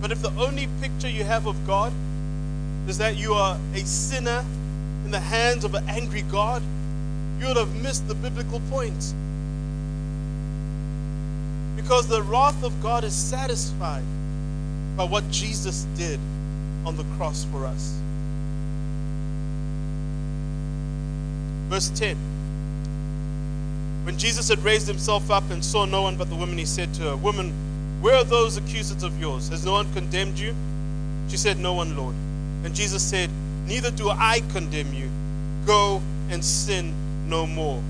But 0.00 0.12
if 0.12 0.22
the 0.22 0.30
only 0.32 0.68
picture 0.80 1.08
you 1.08 1.24
have 1.24 1.46
of 1.46 1.66
God 1.66 1.92
is 2.88 2.98
that 2.98 3.16
you 3.16 3.34
are 3.34 3.58
a 3.74 3.80
sinner 3.80 4.44
in 5.04 5.10
the 5.10 5.20
hands 5.20 5.64
of 5.64 5.74
an 5.74 5.88
angry 5.88 6.22
God, 6.22 6.62
you 7.38 7.46
would 7.46 7.56
have 7.56 7.74
missed 7.82 8.06
the 8.08 8.14
biblical 8.14 8.60
point. 8.70 9.14
Because 11.76 12.06
the 12.06 12.22
wrath 12.22 12.62
of 12.62 12.82
God 12.82 13.04
is 13.04 13.14
satisfied 13.14 14.04
by 14.96 15.04
what 15.04 15.28
Jesus 15.30 15.86
did 15.96 16.20
on 16.84 16.96
the 16.96 17.04
cross 17.16 17.44
for 17.44 17.66
us. 17.66 17.98
Verse 21.68 21.90
10 21.98 22.33
When 24.04 24.18
Jesus 24.18 24.48
had 24.48 24.58
raised 24.62 24.86
himself 24.86 25.30
up 25.30 25.50
and 25.50 25.64
saw 25.64 25.86
no 25.86 26.02
one 26.02 26.16
but 26.16 26.28
the 26.28 26.36
woman, 26.36 26.58
he 26.58 26.66
said 26.66 26.92
to 26.94 27.02
her, 27.04 27.16
Woman, 27.16 27.52
where 28.02 28.16
are 28.16 28.24
those 28.24 28.58
accusers 28.58 29.02
of 29.02 29.18
yours? 29.18 29.48
Has 29.48 29.64
no 29.64 29.72
one 29.72 29.90
condemned 29.94 30.38
you? 30.38 30.54
She 31.28 31.38
said, 31.38 31.58
No 31.58 31.72
one, 31.72 31.96
Lord. 31.96 32.14
And 32.64 32.74
Jesus 32.74 33.02
said, 33.02 33.30
Neither 33.66 33.90
do 33.90 34.10
I 34.10 34.42
condemn 34.50 34.92
you. 34.92 35.08
Go 35.66 36.02
and 36.28 36.44
sin 36.44 36.94
no 37.28 37.46
more. 37.46 37.82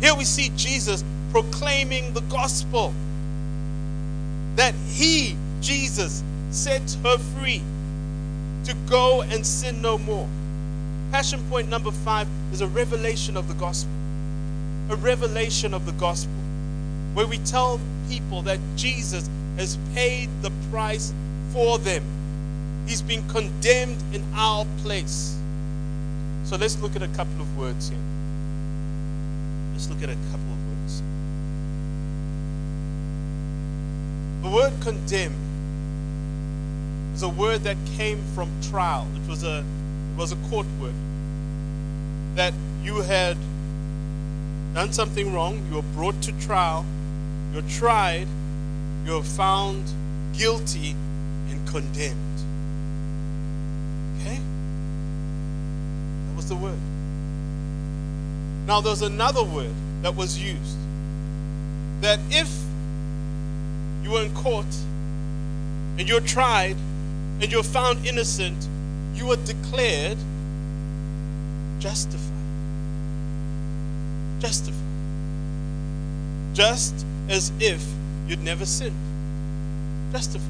Here 0.00 0.14
we 0.14 0.24
see 0.24 0.50
Jesus 0.56 1.04
proclaiming 1.32 2.14
the 2.14 2.22
gospel 2.22 2.94
that 4.56 4.74
he, 4.88 5.36
Jesus, 5.60 6.22
set 6.50 6.96
her 7.02 7.18
free 7.18 7.62
to 8.64 8.74
go 8.88 9.20
and 9.20 9.46
sin 9.46 9.82
no 9.82 9.98
more. 9.98 10.26
Passion 11.12 11.46
point 11.50 11.68
number 11.68 11.90
five 11.90 12.26
is 12.52 12.62
a 12.62 12.66
revelation 12.66 13.36
of 13.36 13.48
the 13.48 13.54
gospel. 13.54 13.95
A 14.88 14.96
revelation 14.96 15.74
of 15.74 15.86
the 15.86 15.92
gospel 15.92 16.32
where 17.14 17.26
we 17.26 17.38
tell 17.38 17.80
people 18.08 18.42
that 18.42 18.60
Jesus 18.76 19.28
has 19.56 19.78
paid 19.94 20.28
the 20.42 20.52
price 20.70 21.12
for 21.50 21.78
them. 21.78 22.04
He's 22.86 23.02
been 23.02 23.26
condemned 23.28 24.02
in 24.12 24.22
our 24.34 24.66
place. 24.82 25.36
So 26.44 26.56
let's 26.56 26.78
look 26.80 26.94
at 26.94 27.02
a 27.02 27.08
couple 27.08 27.40
of 27.40 27.58
words 27.58 27.88
here. 27.88 27.98
Let's 29.72 29.88
look 29.88 30.02
at 30.02 30.10
a 30.10 30.18
couple 30.30 30.52
of 30.52 30.68
words. 30.68 31.02
The 34.42 34.50
word 34.50 34.72
condemn 34.82 35.34
is 37.14 37.22
a 37.22 37.28
word 37.28 37.62
that 37.62 37.76
came 37.96 38.22
from 38.34 38.50
trial. 38.70 39.08
It 39.16 39.28
was 39.28 39.42
a, 39.42 39.58
it 39.58 40.18
was 40.18 40.32
a 40.32 40.36
court 40.50 40.66
word. 40.80 40.94
That 42.36 42.52
you 42.82 43.00
had 43.00 43.36
done 44.76 44.92
something 44.92 45.32
wrong, 45.32 45.66
you 45.70 45.78
are 45.78 45.88
brought 45.94 46.20
to 46.20 46.38
trial, 46.38 46.84
you're 47.50 47.62
tried, 47.62 48.28
you're 49.06 49.22
found 49.22 49.82
guilty 50.36 50.90
and 51.48 51.66
condemned. 51.66 52.38
Okay? 54.20 54.38
That 56.28 56.36
was 56.36 56.50
the 56.50 56.56
word. 56.56 56.78
Now, 58.66 58.82
there's 58.82 59.00
another 59.00 59.42
word 59.42 59.72
that 60.02 60.14
was 60.14 60.38
used 60.38 60.76
that 62.02 62.20
if 62.28 62.50
you 64.02 64.10
were 64.10 64.24
in 64.24 64.34
court 64.34 64.66
and 65.96 66.06
you're 66.06 66.20
tried 66.20 66.76
and 67.40 67.50
you're 67.50 67.62
found 67.62 68.04
innocent, 68.04 68.68
you 69.14 69.32
are 69.32 69.36
declared 69.36 70.18
justified. 71.78 72.35
Justified. 74.38 74.80
Just 76.54 77.06
as 77.28 77.52
if 77.60 77.84
you'd 78.28 78.42
never 78.42 78.64
sinned. 78.64 78.96
Justified. 80.12 80.46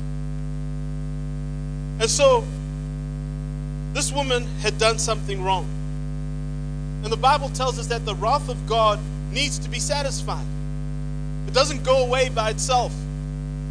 And 1.98 2.10
so, 2.10 2.44
this 3.92 4.12
woman 4.12 4.44
had 4.60 4.78
done 4.78 4.98
something 4.98 5.42
wrong. 5.42 5.66
And 7.02 7.12
the 7.12 7.16
Bible 7.16 7.48
tells 7.48 7.78
us 7.78 7.86
that 7.86 8.04
the 8.04 8.14
wrath 8.14 8.48
of 8.48 8.66
God 8.66 8.98
needs 9.30 9.58
to 9.60 9.68
be 9.68 9.78
satisfied. 9.78 10.44
It 11.46 11.54
doesn't 11.54 11.84
go 11.84 12.04
away 12.04 12.28
by 12.28 12.50
itself. 12.50 12.92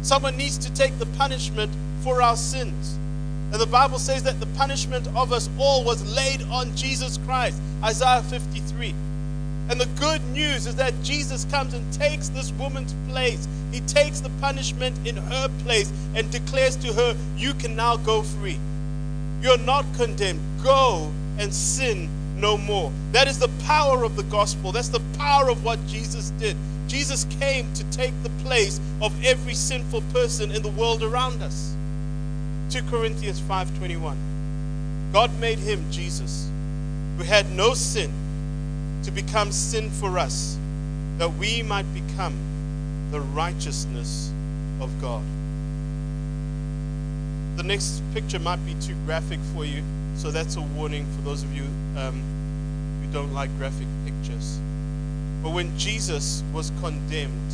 Someone 0.02 0.36
needs 0.36 0.58
to 0.58 0.72
take 0.72 0.98
the 0.98 1.06
punishment 1.18 1.72
for 2.02 2.22
our 2.22 2.36
sins. 2.36 2.98
And 3.52 3.60
the 3.60 3.66
Bible 3.66 3.98
says 3.98 4.22
that 4.24 4.40
the 4.40 4.46
punishment 4.58 5.06
of 5.14 5.32
us 5.32 5.48
all 5.58 5.84
was 5.84 6.02
laid 6.14 6.42
on 6.44 6.74
Jesus 6.74 7.18
Christ. 7.18 7.60
Isaiah 7.82 8.22
53. 8.22 8.94
And 9.68 9.80
the 9.80 9.86
good 10.00 10.22
news 10.26 10.66
is 10.66 10.76
that 10.76 10.94
Jesus 11.02 11.44
comes 11.46 11.74
and 11.74 11.92
takes 11.92 12.28
this 12.28 12.52
woman's 12.52 12.94
place. 13.08 13.48
He 13.72 13.80
takes 13.80 14.20
the 14.20 14.30
punishment 14.40 14.96
in 15.06 15.16
her 15.16 15.48
place 15.64 15.92
and 16.14 16.30
declares 16.30 16.76
to 16.76 16.92
her, 16.92 17.16
You 17.36 17.52
can 17.54 17.74
now 17.74 17.96
go 17.96 18.22
free. 18.22 18.58
You're 19.42 19.58
not 19.58 19.84
condemned. 19.94 20.40
Go 20.62 21.12
and 21.38 21.52
sin 21.52 22.08
no 22.36 22.56
more. 22.56 22.92
That 23.12 23.28
is 23.28 23.38
the 23.38 23.50
power 23.64 24.04
of 24.04 24.16
the 24.16 24.22
gospel. 24.24 24.72
That's 24.72 24.88
the 24.88 25.02
power 25.18 25.50
of 25.50 25.64
what 25.64 25.84
Jesus 25.86 26.30
did. 26.30 26.56
Jesus 26.86 27.26
came 27.40 27.72
to 27.74 27.84
take 27.90 28.12
the 28.22 28.30
place 28.44 28.80
of 29.02 29.24
every 29.24 29.54
sinful 29.54 30.02
person 30.12 30.52
in 30.52 30.62
the 30.62 30.68
world 30.68 31.02
around 31.02 31.42
us. 31.42 31.74
2 32.70 32.82
Corinthians 32.82 33.40
5:21. 33.40 34.16
God 35.12 35.38
made 35.40 35.58
him 35.58 35.84
Jesus, 35.90 36.48
who 37.16 37.24
had 37.24 37.50
no 37.50 37.74
sin, 37.74 38.12
to 39.06 39.12
become 39.12 39.52
sin 39.52 39.88
for 39.88 40.18
us, 40.18 40.58
that 41.18 41.32
we 41.34 41.62
might 41.62 41.86
become 41.94 42.36
the 43.12 43.20
righteousness 43.20 44.32
of 44.80 44.90
God. 45.00 45.22
The 47.56 47.62
next 47.62 48.02
picture 48.12 48.40
might 48.40 48.66
be 48.66 48.74
too 48.80 48.96
graphic 49.06 49.38
for 49.54 49.64
you, 49.64 49.84
so 50.16 50.32
that's 50.32 50.56
a 50.56 50.60
warning 50.60 51.06
for 51.14 51.22
those 51.22 51.44
of 51.44 51.54
you 51.54 51.62
um, 51.96 52.20
who 53.00 53.12
don't 53.12 53.32
like 53.32 53.56
graphic 53.58 53.86
pictures. 54.04 54.58
But 55.40 55.50
when 55.50 55.78
Jesus 55.78 56.42
was 56.52 56.72
condemned, 56.80 57.52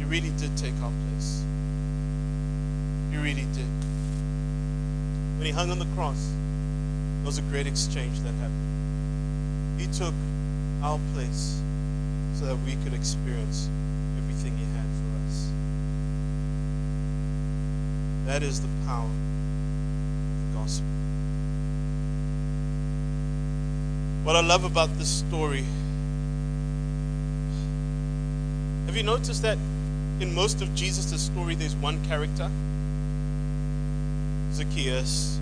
he 0.00 0.04
really 0.04 0.30
did 0.30 0.56
take 0.56 0.74
our 0.82 0.90
place. 1.10 1.44
He 3.12 3.18
really 3.18 3.46
did. 3.54 3.70
When 5.36 5.46
he 5.46 5.52
hung 5.52 5.70
on 5.70 5.78
the 5.78 5.86
cross, 5.94 6.32
was 7.28 7.36
a 7.36 7.42
great 7.42 7.66
exchange 7.66 8.20
that 8.20 8.32
happened. 8.36 9.78
He 9.78 9.86
took 9.88 10.14
our 10.82 10.98
place 11.12 11.60
so 12.32 12.46
that 12.46 12.56
we 12.64 12.74
could 12.76 12.94
experience 12.94 13.68
everything 14.16 14.56
He 14.56 14.64
had 14.64 14.86
for 14.96 15.26
us. 15.26 15.50
That 18.24 18.42
is 18.42 18.62
the 18.62 18.68
power 18.86 19.04
of 19.04 20.40
the 20.40 20.58
gospel. 20.58 20.86
What 24.24 24.34
I 24.34 24.40
love 24.40 24.64
about 24.64 24.96
this 24.96 25.10
story. 25.10 25.66
Have 28.86 28.96
you 28.96 29.02
noticed 29.02 29.42
that 29.42 29.58
in 30.18 30.34
most 30.34 30.62
of 30.62 30.74
Jesus' 30.74 31.20
story 31.20 31.54
there's 31.54 31.76
one 31.76 32.02
character? 32.06 32.50
Zacchaeus, 34.54 35.38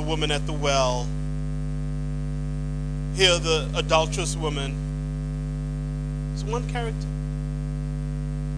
the 0.00 0.06
woman 0.06 0.30
at 0.30 0.46
the 0.46 0.52
well, 0.52 1.06
here 3.14 3.38
the 3.38 3.68
adulterous 3.74 4.34
woman. 4.34 4.74
It's 6.32 6.42
one 6.42 6.66
character. 6.70 7.06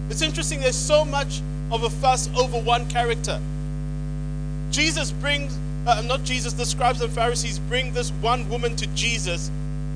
It's 0.09 0.21
interesting, 0.21 0.61
there's 0.61 0.77
so 0.77 1.03
much 1.03 1.41
of 1.69 1.83
a 1.83 1.89
fuss 1.89 2.29
over 2.37 2.57
one 2.59 2.89
character. 2.89 3.41
Jesus 4.71 5.11
brings, 5.11 5.57
uh, 5.85 6.01
not 6.05 6.23
Jesus, 6.23 6.53
the 6.53 6.65
scribes 6.65 7.01
and 7.01 7.11
Pharisees 7.11 7.59
bring 7.59 7.91
this 7.91 8.11
one 8.21 8.47
woman 8.49 8.77
to 8.77 8.87
Jesus 8.95 9.51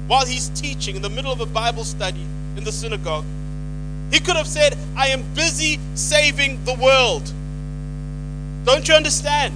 while 0.08 0.26
he's 0.26 0.50
teaching 0.50 0.98
in 0.98 1.02
the 1.02 1.10
middle 1.10 1.32
of 1.32 1.40
a 1.40 1.46
Bible 1.46 1.86
study 1.86 2.26
in 2.58 2.66
the 2.66 2.74
synagogue. 2.74 3.26
He 4.12 4.20
could 4.20 4.36
have 4.36 4.48
said, 4.48 4.78
I 4.98 5.08
am 5.08 5.24
busy 5.34 5.80
saving 5.96 6.66
the 6.66 6.74
world. 6.74 7.32
Don't 8.66 8.86
you 8.86 8.96
understand? 8.96 9.54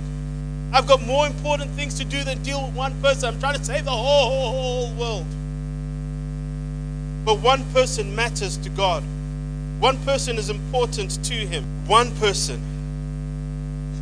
I've 0.73 0.87
got 0.87 1.01
more 1.01 1.27
important 1.27 1.71
things 1.71 1.97
to 1.99 2.05
do 2.05 2.23
than 2.23 2.41
deal 2.43 2.65
with 2.65 2.73
one 2.73 2.99
person. 3.01 3.33
I'm 3.33 3.39
trying 3.39 3.57
to 3.57 3.63
save 3.63 3.83
the 3.83 3.91
whole, 3.91 4.89
world. 4.93 5.25
But 7.25 7.39
one 7.39 7.65
person 7.73 8.15
matters 8.15 8.55
to 8.57 8.69
God. 8.69 9.03
One 9.81 9.97
person 10.05 10.37
is 10.37 10.49
important 10.49 11.23
to 11.25 11.33
Him. 11.33 11.65
One 11.87 12.15
person. 12.17 12.61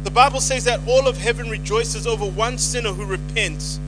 The 0.03 0.11
Bible 0.11 0.41
says 0.41 0.65
that 0.65 0.79
all 0.87 1.07
of 1.07 1.17
heaven 1.17 1.49
rejoices 1.49 2.05
over 2.05 2.25
one 2.25 2.57
sinner 2.57 2.91
who 2.91 3.05
repents. 3.05 3.79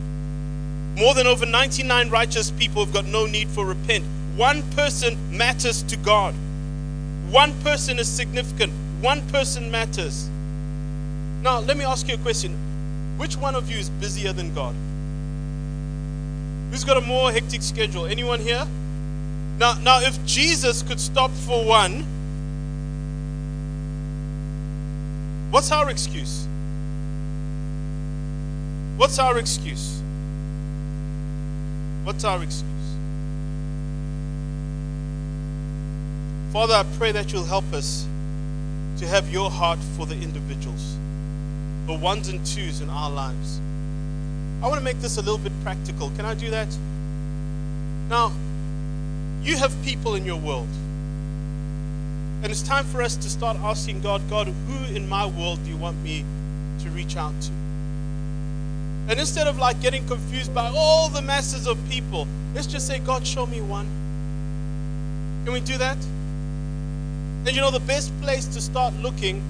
More 0.98 1.14
than 1.14 1.28
over 1.28 1.46
99 1.46 2.10
righteous 2.10 2.50
people 2.52 2.84
have 2.84 2.94
got 2.94 3.06
no 3.06 3.26
need 3.26 3.48
for 3.50 3.64
repent. 3.64 4.06
One 4.36 4.64
person 4.72 5.18
matters 5.38 5.84
to 5.84 5.98
God. 5.98 6.34
One 7.30 7.54
person 7.62 8.00
is 8.00 8.10
significant. 8.10 8.74
One 9.02 9.22
person 9.30 9.70
matters. 9.70 10.30
Now, 11.44 11.60
let 11.60 11.78
me 11.78 11.86
ask 11.86 12.08
you 12.08 12.16
a 12.16 12.18
question. 12.18 12.58
Which 13.22 13.38
one 13.38 13.54
of 13.54 13.70
you 13.70 13.78
is 13.78 13.88
busier 13.88 14.34
than 14.34 14.52
God? 14.56 14.74
Who's 16.72 16.84
got 16.84 16.98
a 16.98 17.02
more 17.02 17.32
hectic 17.32 17.62
schedule? 17.62 18.08
Anyone 18.08 18.40
here? 18.40 18.66
Now, 19.60 19.74
now 19.74 20.00
if 20.02 20.26
Jesus 20.26 20.82
could 20.82 21.00
stop 21.00 21.30
for 21.30 21.64
one, 21.64 22.00
what's 25.52 25.72
our 25.72 25.92
excuse? 25.92 26.48
What's 28.98 29.20
our 29.20 29.38
excuse? 29.38 30.02
What's 32.04 32.24
our 32.24 32.42
excuse? 32.42 32.66
Father, 36.52 36.74
I 36.74 36.86
pray 36.98 37.12
that 37.12 37.32
you'll 37.32 37.44
help 37.44 37.72
us 37.72 38.08
to 38.98 39.06
have 39.06 39.30
your 39.30 39.52
heart 39.52 39.78
for 39.96 40.08
the 40.08 40.16
individuals 40.16 40.98
the 41.88 41.94
ones 41.94 42.28
and 42.28 42.46
twos 42.46 42.82
in 42.82 42.90
our 42.90 43.10
lives. 43.10 43.60
I 44.62 44.68
want 44.68 44.78
to 44.78 44.84
make 44.84 45.00
this 45.00 45.18
a 45.18 45.22
little 45.22 45.40
bit 45.40 45.54
practical. 45.64 46.12
Can 46.12 46.26
I 46.26 46.36
do 46.36 46.52
that? 46.52 46.68
Now, 48.10 48.32
you 49.42 49.58
have 49.58 49.74
people 49.84 50.16
in 50.16 50.26
your 50.26 50.38
world. 50.38 50.68
And 52.44 52.52
it's 52.52 52.62
time 52.62 52.86
for 52.86 53.02
us 53.02 53.16
to 53.16 53.30
start 53.30 53.58
asking 53.58 54.02
God, 54.02 54.22
God, 54.30 54.48
who 54.48 54.96
in 54.96 55.10
my 55.10 55.26
world 55.26 55.64
do 55.64 55.70
you 55.70 55.78
want 55.78 56.02
me 56.04 56.26
to 56.80 56.90
reach 56.90 57.16
out 57.16 57.34
to? 57.42 57.52
And 59.10 59.20
instead 59.20 59.48
of 59.48 59.58
like 59.58 59.82
getting 59.82 60.06
confused 60.08 60.54
by 60.54 60.72
all 60.76 61.10
the 61.10 61.22
masses 61.22 61.68
of 61.68 61.78
people, 61.90 62.28
let's 62.54 62.68
just 62.68 62.88
say, 62.88 63.00
God, 63.00 63.26
show 63.26 63.46
me 63.46 63.62
one. 63.62 63.88
Can 65.44 65.54
we 65.54 65.60
do 65.60 65.78
that? 65.78 65.98
And 67.46 67.56
you 67.56 67.62
know, 67.62 67.72
the 67.72 67.80
best 67.80 68.12
place 68.22 68.46
to 68.48 68.62
start 68.62 68.94
looking 68.96 69.42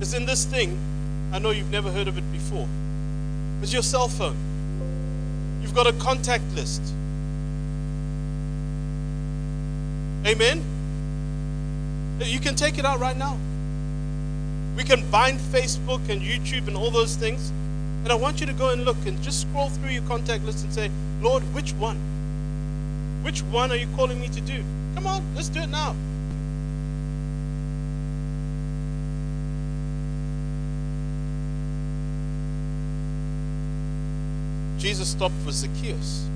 is 0.00 0.14
in 0.14 0.26
this 0.26 0.44
thing 0.44 0.78
I 1.32 1.38
know 1.38 1.50
you've 1.50 1.70
never 1.70 1.90
heard 1.90 2.08
of 2.08 2.18
it 2.18 2.30
before. 2.30 2.68
It's 3.62 3.72
your 3.72 3.82
cell 3.82 4.08
phone. 4.08 4.36
You've 5.62 5.74
got 5.74 5.86
a 5.86 5.94
contact 5.94 6.44
list. 6.54 6.82
Amen? 10.26 10.62
You 12.20 12.38
can 12.38 12.54
take 12.54 12.78
it 12.78 12.84
out 12.84 13.00
right 13.00 13.16
now. 13.16 13.38
We 14.76 14.84
can 14.84 15.10
bind 15.10 15.40
Facebook 15.40 16.06
and 16.10 16.20
YouTube 16.20 16.68
and 16.68 16.76
all 16.76 16.90
those 16.90 17.16
things. 17.16 17.50
And 18.02 18.12
I 18.12 18.14
want 18.14 18.40
you 18.40 18.46
to 18.46 18.52
go 18.52 18.68
and 18.68 18.84
look 18.84 18.98
and 19.06 19.20
just 19.22 19.40
scroll 19.42 19.70
through 19.70 19.90
your 19.90 20.02
contact 20.02 20.44
list 20.44 20.64
and 20.64 20.72
say, 20.72 20.90
Lord, 21.22 21.42
which 21.54 21.72
one? 21.72 21.96
Which 23.22 23.42
one 23.42 23.72
are 23.72 23.76
you 23.76 23.88
calling 23.96 24.20
me 24.20 24.28
to 24.28 24.40
do? 24.40 24.62
Come 24.94 25.06
on, 25.06 25.22
let's 25.34 25.48
do 25.48 25.60
it 25.60 25.68
now. 25.68 25.96
Jesus 34.82 35.12
stopped 35.12 35.36
for 35.44 35.52
Zacchaeus, 35.52 36.26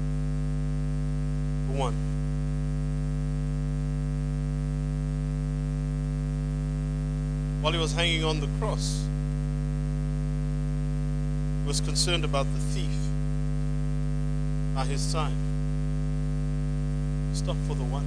for 1.67 1.73
one. 1.77 1.95
While 7.61 7.73
he 7.73 7.79
was 7.81 7.93
hanging 7.93 8.23
on 8.23 8.39
the 8.39 8.47
cross, 8.61 9.05
he 11.63 11.67
was 11.67 11.81
concerned 11.81 12.25
about 12.25 12.47
the 12.53 12.61
thief 12.73 12.97
by 14.77 14.85
his 14.85 15.01
side. 15.01 15.35
Stop 17.33 17.57
for 17.67 17.75
the 17.75 17.83
one. 17.83 18.07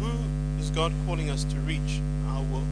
Who 0.00 0.60
is 0.60 0.70
God 0.72 0.92
calling 1.06 1.30
us 1.30 1.44
to 1.44 1.56
reach 1.60 2.00
in 2.00 2.26
our 2.26 2.42
world? 2.42 2.66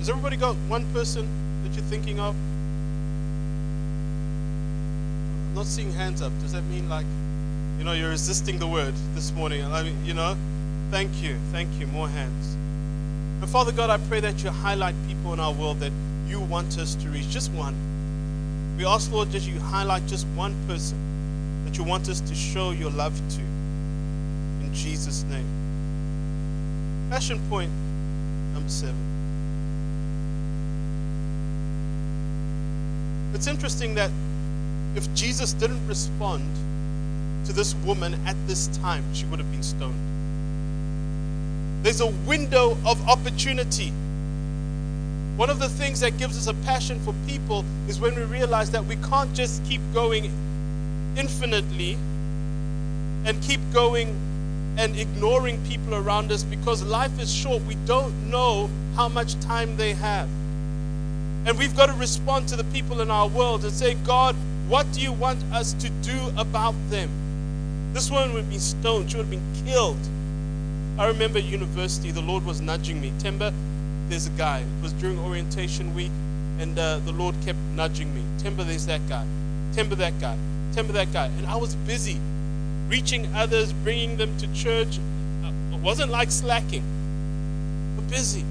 Has 0.00 0.10
everybody 0.10 0.36
got 0.36 0.56
one 0.68 0.84
person 0.92 1.26
that 1.64 1.74
you're 1.74 1.84
thinking 1.86 2.20
of? 2.20 2.36
I'm 5.49 5.49
not 5.60 5.66
seeing 5.66 5.92
hands 5.92 6.22
up. 6.22 6.32
Does 6.40 6.52
that 6.52 6.62
mean 6.62 6.88
like, 6.88 7.04
you 7.76 7.84
know, 7.84 7.92
you're 7.92 8.08
resisting 8.08 8.58
the 8.58 8.66
word 8.66 8.94
this 9.14 9.30
morning? 9.32 9.62
I 9.62 9.82
mean, 9.82 10.06
you 10.06 10.14
know, 10.14 10.34
thank 10.90 11.22
you, 11.22 11.36
thank 11.52 11.68
you. 11.78 11.86
More 11.86 12.08
hands. 12.08 12.54
And 13.42 13.46
Father 13.50 13.70
God, 13.70 13.90
I 13.90 13.98
pray 14.08 14.20
that 14.20 14.42
you 14.42 14.48
highlight 14.48 14.94
people 15.06 15.34
in 15.34 15.38
our 15.38 15.52
world 15.52 15.80
that 15.80 15.92
you 16.26 16.40
want 16.40 16.78
us 16.78 16.94
to 16.94 17.08
reach. 17.10 17.28
Just 17.28 17.52
one. 17.52 17.74
We 18.78 18.86
ask, 18.86 19.12
Lord, 19.12 19.32
that 19.32 19.42
you 19.42 19.60
highlight 19.60 20.06
just 20.06 20.26
one 20.28 20.56
person 20.66 20.96
that 21.66 21.76
you 21.76 21.84
want 21.84 22.08
us 22.08 22.20
to 22.22 22.34
show 22.34 22.70
your 22.70 22.90
love 22.90 23.14
to. 23.34 23.40
In 23.40 24.70
Jesus' 24.72 25.24
name. 25.24 25.44
Passion 27.10 27.38
point 27.50 27.70
number 28.54 28.70
seven. 28.70 28.96
It's 33.34 33.46
interesting 33.46 33.94
that 33.96 34.10
if 34.94 35.12
Jesus 35.14 35.52
didn't 35.52 35.86
respond 35.86 36.44
to 37.46 37.52
this 37.52 37.74
woman 37.76 38.14
at 38.26 38.36
this 38.46 38.66
time, 38.78 39.04
she 39.14 39.24
would 39.26 39.38
have 39.38 39.50
been 39.50 39.62
stoned. 39.62 39.94
There's 41.82 42.00
a 42.00 42.08
window 42.08 42.76
of 42.84 43.08
opportunity. 43.08 43.92
One 45.36 45.48
of 45.48 45.58
the 45.58 45.68
things 45.68 46.00
that 46.00 46.18
gives 46.18 46.36
us 46.36 46.46
a 46.46 46.54
passion 46.66 47.00
for 47.00 47.14
people 47.26 47.64
is 47.88 47.98
when 47.98 48.14
we 48.14 48.22
realize 48.22 48.70
that 48.72 48.84
we 48.84 48.96
can't 48.96 49.32
just 49.32 49.64
keep 49.64 49.80
going 49.94 50.30
infinitely 51.16 51.94
and 53.24 53.40
keep 53.42 53.60
going 53.72 54.14
and 54.76 54.98
ignoring 54.98 55.62
people 55.66 55.94
around 55.94 56.30
us 56.30 56.42
because 56.42 56.82
life 56.82 57.18
is 57.18 57.32
short. 57.32 57.62
We 57.64 57.76
don't 57.86 58.30
know 58.30 58.68
how 58.96 59.08
much 59.08 59.38
time 59.40 59.76
they 59.76 59.94
have. 59.94 60.28
And 61.46 61.58
we've 61.58 61.76
got 61.76 61.86
to 61.86 61.94
respond 61.94 62.48
to 62.48 62.56
the 62.56 62.64
people 62.64 63.00
in 63.00 63.10
our 63.10 63.26
world 63.26 63.64
and 63.64 63.72
say, 63.72 63.94
God, 63.94 64.36
what 64.70 64.90
do 64.92 65.00
you 65.00 65.12
want 65.12 65.42
us 65.52 65.72
to 65.74 65.90
do 65.90 66.30
about 66.38 66.74
them? 66.90 67.10
This 67.92 68.08
woman 68.08 68.32
would 68.34 68.48
be 68.48 68.58
stoned. 68.58 69.10
She 69.10 69.16
would 69.16 69.26
have 69.26 69.30
been 69.30 69.66
killed. 69.66 69.98
I 70.96 71.08
remember 71.08 71.40
university, 71.40 72.12
the 72.12 72.20
Lord 72.20 72.46
was 72.46 72.60
nudging 72.60 73.00
me. 73.00 73.12
Timber, 73.18 73.52
there's 74.08 74.28
a 74.28 74.30
guy. 74.30 74.60
It 74.60 74.82
was 74.82 74.92
during 74.92 75.18
orientation 75.18 75.92
week, 75.92 76.12
and 76.60 76.78
uh, 76.78 77.00
the 77.00 77.10
Lord 77.10 77.34
kept 77.44 77.58
nudging 77.74 78.14
me. 78.14 78.22
Timber, 78.38 78.62
there's 78.62 78.86
that 78.86 79.00
guy. 79.08 79.26
Timber, 79.72 79.96
that 79.96 80.20
guy. 80.20 80.38
Timber, 80.72 80.92
that 80.92 81.12
guy. 81.12 81.26
And 81.26 81.46
I 81.46 81.56
was 81.56 81.74
busy 81.74 82.20
reaching 82.90 83.32
others, 83.34 83.72
bringing 83.72 84.16
them 84.16 84.36
to 84.38 84.52
church. 84.52 84.98
It 85.72 85.80
wasn't 85.80 86.12
like 86.12 86.30
slacking, 86.30 86.84
but 87.96 88.08
busy. 88.08 88.42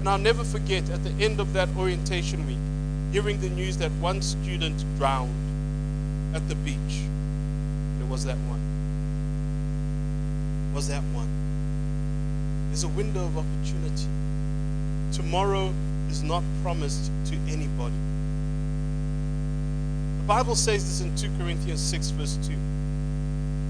And 0.00 0.08
I'll 0.08 0.18
never 0.18 0.44
forget 0.44 0.88
at 0.90 1.04
the 1.04 1.10
end 1.22 1.40
of 1.40 1.52
that 1.52 1.68
orientation 1.76 2.46
week, 2.46 2.58
hearing 3.12 3.40
the 3.40 3.50
news 3.50 3.76
that 3.78 3.90
one 3.92 4.22
student 4.22 4.84
drowned 4.96 5.34
at 6.34 6.48
the 6.48 6.54
beach. 6.56 6.76
It 8.00 8.06
was 8.08 8.24
that 8.24 8.36
one. 8.36 8.60
It 10.70 10.74
was 10.74 10.88
that 10.88 11.02
one. 11.12 11.28
There's 12.68 12.84
a 12.84 12.88
window 12.88 13.24
of 13.24 13.36
opportunity. 13.36 14.06
Tomorrow 15.12 15.72
is 16.08 16.22
not 16.22 16.44
promised 16.62 17.10
to 17.26 17.34
anybody. 17.48 17.94
The 20.18 20.26
Bible 20.26 20.54
says 20.54 20.84
this 20.84 21.00
in 21.00 21.14
2 21.16 21.36
Corinthians 21.36 21.80
6, 21.80 22.10
verse 22.10 22.38
2. 22.46 22.54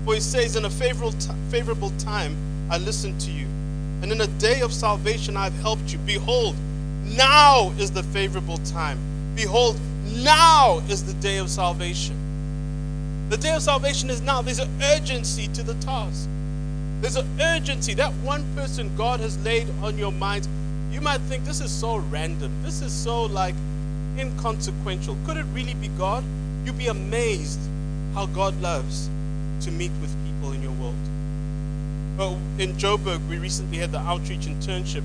For 0.04 0.14
he 0.14 0.20
says, 0.20 0.56
In 0.56 0.66
a 0.66 0.70
favorable, 0.70 1.12
favorable 1.48 1.90
time 1.98 2.36
I 2.70 2.76
listened 2.76 3.18
to 3.22 3.30
you, 3.30 3.46
and 4.02 4.12
in 4.12 4.20
a 4.20 4.26
day 4.26 4.60
of 4.60 4.72
salvation 4.72 5.36
I've 5.36 5.58
helped 5.60 5.92
you. 5.92 5.98
Behold, 6.00 6.56
now 7.04 7.72
is 7.78 7.90
the 7.90 8.02
favorable 8.02 8.58
time. 8.58 8.98
Behold, 9.34 9.78
now 10.16 10.82
is 10.88 11.04
the 11.04 11.14
day 11.14 11.38
of 11.38 11.48
salvation. 11.48 12.16
The 13.30 13.36
day 13.36 13.54
of 13.54 13.62
salvation 13.62 14.10
is 14.10 14.20
now. 14.20 14.42
There's 14.42 14.58
an 14.58 14.70
urgency 14.82 15.46
to 15.48 15.62
the 15.62 15.74
task. 15.74 16.28
There's 17.00 17.16
an 17.16 17.28
urgency. 17.40 17.94
That 17.94 18.12
one 18.24 18.44
person 18.54 18.94
God 18.96 19.20
has 19.20 19.42
laid 19.44 19.68
on 19.82 19.96
your 19.96 20.12
mind, 20.12 20.48
you 20.90 21.00
might 21.00 21.20
think 21.22 21.44
this 21.44 21.60
is 21.60 21.70
so 21.70 21.96
random. 21.96 22.50
This 22.62 22.82
is 22.82 22.92
so 22.92 23.22
like 23.22 23.54
inconsequential. 24.18 25.16
Could 25.24 25.36
it 25.36 25.46
really 25.52 25.74
be 25.74 25.88
God? 25.96 26.24
You'd 26.64 26.76
be 26.76 26.88
amazed 26.88 27.60
how 28.14 28.26
God 28.26 28.60
loves 28.60 29.08
to 29.60 29.70
meet 29.70 29.92
with 30.00 30.14
people 30.26 30.52
in 30.52 30.62
your 30.62 30.72
world. 30.72 30.94
Well, 32.18 32.38
in 32.58 32.74
Joburg, 32.74 33.26
we 33.28 33.38
recently 33.38 33.78
had 33.78 33.92
the 33.92 34.00
outreach 34.00 34.40
internship, 34.40 35.04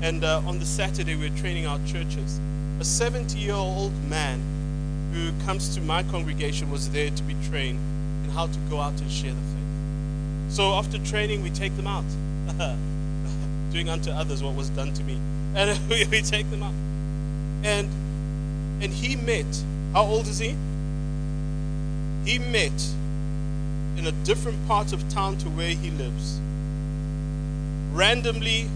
and 0.00 0.24
uh, 0.24 0.40
on 0.46 0.58
the 0.58 0.64
Saturday, 0.64 1.16
we 1.16 1.28
were 1.28 1.36
training 1.36 1.66
our 1.66 1.78
churches. 1.86 2.40
A 2.80 2.84
70 2.84 3.38
year 3.38 3.54
old 3.54 3.92
man 4.08 4.42
who 5.12 5.32
comes 5.44 5.74
to 5.76 5.80
my 5.80 6.02
congregation 6.02 6.70
was 6.70 6.90
there 6.90 7.08
to 7.10 7.22
be 7.22 7.36
trained 7.48 7.78
in 8.24 8.30
how 8.30 8.46
to 8.46 8.58
go 8.68 8.80
out 8.80 9.00
and 9.00 9.10
share 9.10 9.32
the 9.32 9.40
faith. 9.40 10.52
So 10.54 10.72
after 10.74 10.98
training, 10.98 11.42
we 11.42 11.50
take 11.50 11.76
them 11.76 11.86
out, 11.86 12.04
doing 13.72 13.88
unto 13.88 14.10
others 14.10 14.42
what 14.42 14.54
was 14.54 14.70
done 14.70 14.92
to 14.92 15.04
me. 15.04 15.20
And 15.54 15.78
we, 16.10 16.20
take 16.20 16.50
them 16.50 16.64
out. 16.64 16.74
And, 17.62 17.88
and 18.82 18.92
he 18.92 19.14
met, 19.14 19.46
how 19.92 20.02
old 20.02 20.26
is 20.26 20.38
he? 20.38 20.56
He 22.24 22.38
met 22.38 22.72
in 23.96 24.06
a 24.06 24.12
different 24.24 24.66
part 24.66 24.92
of 24.92 25.08
town 25.08 25.38
to 25.38 25.48
where 25.50 25.70
he 25.70 25.90
lives. 25.90 26.40
Randomly, 27.92 28.68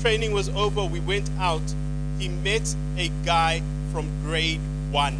training 0.00 0.32
was 0.32 0.48
over, 0.50 0.84
we 0.84 1.00
went 1.00 1.28
out. 1.40 1.62
He 2.18 2.28
met 2.28 2.74
a 2.96 3.08
guy 3.24 3.62
from 3.92 4.10
grade 4.22 4.60
one. 4.90 5.18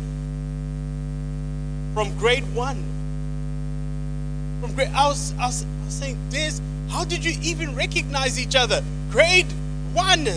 From 1.95 2.17
grade 2.19 2.45
one. 2.55 2.83
From 4.61 4.75
grade, 4.75 4.91
I 4.95 5.09
was, 5.09 5.33
I 5.39 5.47
was, 5.47 5.65
I 5.65 5.85
was 5.85 5.95
saying, 5.95 6.19
this, 6.31 6.61
how 6.89 7.05
did 7.05 7.25
you 7.25 7.39
even 7.43 7.75
recognize 7.75 8.41
each 8.41 8.57
other? 8.57 8.83
Grade 9.11 9.47
one. 9.93 10.29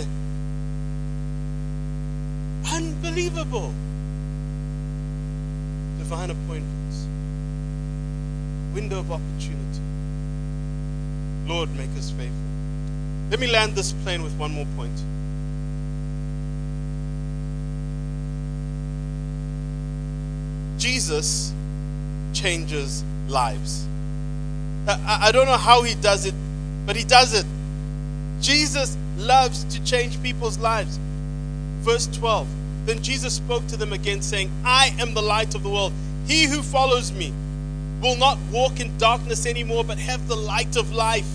Unbelievable. 2.72 3.74
Divine 5.97 6.32
appointments. 6.32 7.07
Window 8.74 8.99
of 8.99 9.12
opportunity. 9.12 9.82
Lord, 11.47 11.74
make 11.76 11.89
us 11.97 12.12
faithful. 12.12 12.36
Let 13.32 13.39
me 13.39 13.47
land 13.47 13.76
this 13.76 13.93
plane 13.93 14.24
with 14.24 14.34
one 14.38 14.51
more 14.51 14.68
point. 14.76 14.97
Jesus 20.80 21.53
changes 22.34 23.03
lives. 23.27 23.86
I, 24.88 25.19
I 25.27 25.32
don't 25.32 25.45
know 25.45 25.57
how 25.57 25.84
he 25.84 25.93
does 25.95 26.25
it, 26.25 26.34
but 26.86 26.95
he 26.95 27.03
does 27.03 27.34
it. 27.34 27.45
Jesus 28.41 28.97
loves 29.17 29.65
to 29.65 29.84
change 29.84 30.21
people's 30.23 30.57
lives. 30.57 30.97
Verse 31.82 32.07
12 32.07 32.47
Then 32.86 33.03
Jesus 33.03 33.36
spoke 33.36 33.67
to 33.67 33.77
them 33.77 33.93
again, 33.93 34.21
saying, 34.21 34.49
I 34.65 34.95
am 34.99 35.13
the 35.13 35.21
light 35.21 35.53
of 35.53 35.63
the 35.63 35.69
world. 35.69 35.93
He 36.25 36.45
who 36.45 36.63
follows 36.63 37.11
me 37.11 37.34
will 38.01 38.15
not 38.15 38.38
walk 38.51 38.80
in 38.80 38.97
darkness 38.97 39.45
anymore, 39.45 39.84
but 39.84 39.97
have 39.97 40.27
the 40.27 40.36
light 40.38 40.77
of 40.77 40.93
life. 40.93 41.27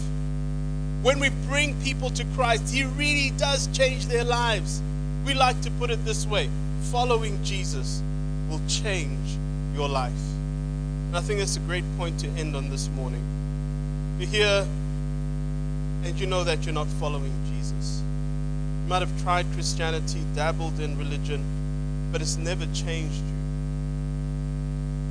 When 1.03 1.21
we 1.21 1.29
bring 1.47 1.79
people 1.83 2.09
to 2.11 2.25
Christ, 2.35 2.73
He 2.73 2.85
really 2.85 3.31
does 3.37 3.67
change 3.77 4.07
their 4.07 4.25
lives. 4.25 4.81
We 5.27 5.35
like 5.35 5.61
to 5.63 5.71
put 5.73 5.91
it 5.91 6.03
this 6.05 6.27
way 6.27 6.49
following 6.91 7.43
Jesus 7.45 8.03
will 8.49 8.61
change 8.69 9.39
your 9.75 9.89
life. 9.89 10.13
And 11.09 11.17
I 11.17 11.21
think 11.21 11.39
that's 11.41 11.57
a 11.57 11.61
great 11.61 11.85
point 11.97 12.19
to 12.21 12.29
end 12.31 12.57
on 12.57 12.71
this 12.71 12.89
morning. 12.89 13.23
You're 14.19 14.29
here 14.29 14.67
and 16.05 16.21
you 16.21 16.27
know 16.27 16.45
that 16.45 16.65
you're 16.65 16.75
not 16.75 16.87
following 16.87 17.33
Jesus. 17.47 18.03
You 18.83 18.89
might 18.89 19.01
have 19.01 19.23
tried 19.23 19.47
Christianity, 19.55 20.21
dabbled 20.35 20.79
in 20.81 20.99
religion, 20.99 21.43
but 22.13 22.21
it's 22.21 22.37
never 22.37 22.67
changed 22.67 23.17
you. 23.17 23.35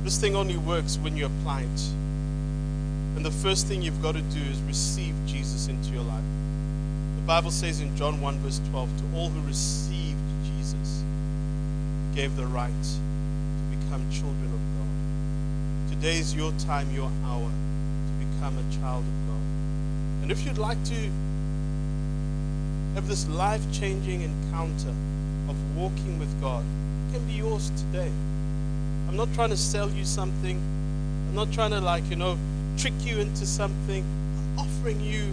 This 0.04 0.18
thing 0.20 0.36
only 0.36 0.56
works 0.56 0.98
when 0.98 1.16
you 1.16 1.26
apply 1.26 1.62
it. 1.62 1.80
And 3.16 3.24
the 3.24 3.30
first 3.30 3.66
thing 3.66 3.82
you've 3.82 4.02
got 4.02 4.14
to 4.14 4.20
do 4.20 4.40
is 4.40 4.60
receive 4.62 5.14
Jesus 5.26 5.68
into 5.68 5.90
your 5.90 6.04
life. 6.04 6.24
The 7.16 7.22
Bible 7.26 7.50
says 7.50 7.80
in 7.80 7.96
John 7.96 8.20
1, 8.20 8.38
verse 8.38 8.60
12, 8.70 8.98
to 8.98 9.16
all 9.16 9.28
who 9.30 9.40
received 9.46 10.18
Jesus, 10.44 11.02
gave 12.14 12.36
the 12.36 12.46
right 12.46 12.70
become 13.94 14.10
children 14.10 14.52
of 14.52 14.60
God. 14.76 15.94
Today 15.94 16.18
is 16.18 16.34
your 16.34 16.52
time, 16.58 16.90
your 16.92 17.10
hour 17.26 17.48
to 17.48 18.26
become 18.26 18.58
a 18.58 18.74
child 18.80 19.04
of 19.04 19.28
God. 19.28 19.42
And 20.22 20.32
if 20.32 20.44
you'd 20.44 20.58
like 20.58 20.82
to 20.84 21.10
have 22.94 23.06
this 23.06 23.28
life 23.28 23.62
changing 23.72 24.22
encounter 24.22 24.92
of 25.48 25.76
walking 25.76 26.18
with 26.18 26.40
God, 26.40 26.64
it 27.08 27.14
can 27.14 27.26
be 27.26 27.34
yours 27.34 27.70
today. 27.70 28.10
I'm 29.08 29.16
not 29.16 29.32
trying 29.34 29.50
to 29.50 29.56
sell 29.56 29.88
you 29.90 30.04
something. 30.04 30.56
I'm 31.28 31.34
not 31.36 31.52
trying 31.52 31.70
to, 31.70 31.80
like, 31.80 32.08
you 32.10 32.16
know, 32.16 32.36
trick 32.76 32.94
you 33.00 33.20
into 33.20 33.46
something. 33.46 34.04
I'm 34.56 34.58
offering 34.58 35.00
you 35.00 35.32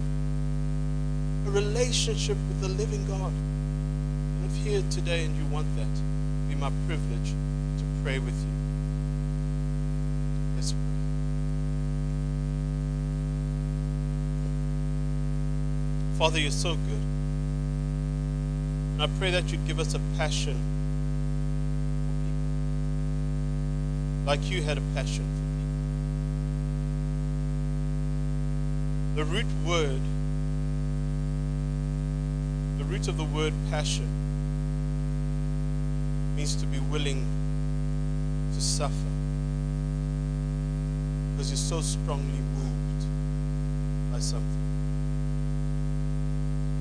a 1.48 1.50
relationship 1.50 2.38
with 2.48 2.62
the 2.62 2.68
living 2.70 3.08
God. 3.08 3.32
And 3.32 4.46
if 4.46 4.58
here 4.58 4.84
today 4.92 5.26
and 5.26 5.36
you 5.36 5.46
want 5.46 5.66
that, 5.78 5.90
be 6.48 6.56
my 6.56 6.72
privilege 6.86 7.32
to 7.78 7.84
pray 8.04 8.20
with 8.20 8.36
you. 8.36 8.52
Let's 10.56 10.72
pray. 10.74 10.80
Father, 16.22 16.40
you're 16.40 16.52
so 16.52 16.76
good. 16.76 17.04
And 18.94 19.02
I 19.02 19.08
pray 19.18 19.32
that 19.32 19.52
you'd 19.52 19.66
give 19.66 19.80
us 19.80 19.96
a 19.96 20.00
passion 20.20 20.56
for 22.06 22.14
people. 22.28 22.52
Like 24.28 24.52
you 24.52 24.62
had 24.62 24.78
a 24.78 24.82
passion 24.94 25.26
for 25.26 25.42
people. 29.16 29.16
The 29.16 29.24
root 29.34 29.48
word, 29.66 30.02
the 32.78 32.84
root 32.84 33.08
of 33.08 33.18
the 33.18 33.24
word 33.24 33.54
passion 33.72 34.08
means 36.36 36.54
to 36.58 36.68
be 36.68 36.78
willing 36.78 37.26
to 38.54 38.62
suffer. 38.62 38.94
Because 41.32 41.50
you're 41.50 41.58
so 41.58 41.82
strongly 41.82 42.42
moved 42.54 43.08
by 44.14 44.20
something. 44.20 44.61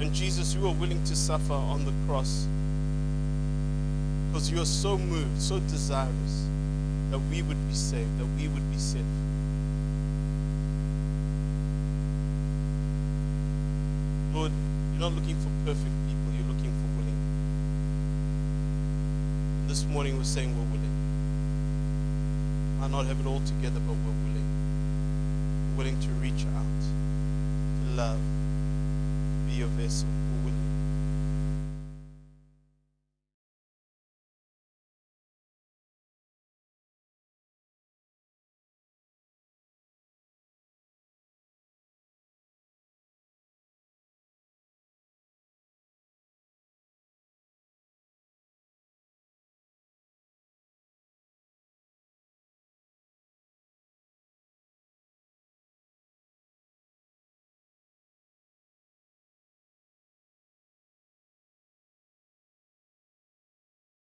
And 0.01 0.14
Jesus, 0.14 0.55
you 0.55 0.62
were 0.62 0.72
willing 0.72 1.05
to 1.05 1.14
suffer 1.14 1.53
on 1.53 1.84
the 1.84 1.92
cross 2.07 2.46
because 4.28 4.51
you 4.51 4.62
are 4.62 4.66
so 4.66 4.96
moved, 4.96 5.38
so 5.38 5.59
desirous 5.61 6.48
that 7.11 7.18
we 7.18 7.42
would 7.42 7.68
be 7.68 7.74
saved, 7.74 8.18
that 8.18 8.24
we 8.40 8.48
would 8.48 8.70
be 8.70 8.78
set 8.78 9.03
free. 9.03 9.05
Lord, 14.32 14.53
you're 14.92 15.01
not 15.01 15.12
looking 15.12 15.36
for 15.36 15.51
perfect 15.66 15.92
people, 16.09 16.32
you're 16.32 16.48
looking 16.48 16.72
for 16.72 16.88
willing. 16.96 17.20
This 19.68 19.84
morning 19.84 20.16
we're 20.16 20.24
saying 20.24 20.57
we're 20.57 20.64
willing. 20.72 20.96
Might 22.80 22.90
not 22.90 23.05
have 23.05 23.20
it 23.20 23.26
all 23.26 23.40
together, 23.40 23.80
but 23.80 23.96
we're 23.96 24.20
willing. 24.24 24.48
We're 25.76 25.84
willing 25.84 26.01
to 26.01 26.09
reach 26.24 26.46
out, 26.57 26.80
to 27.84 27.90
love, 27.96 28.29
your 29.61 29.68
vessel. 29.68 30.19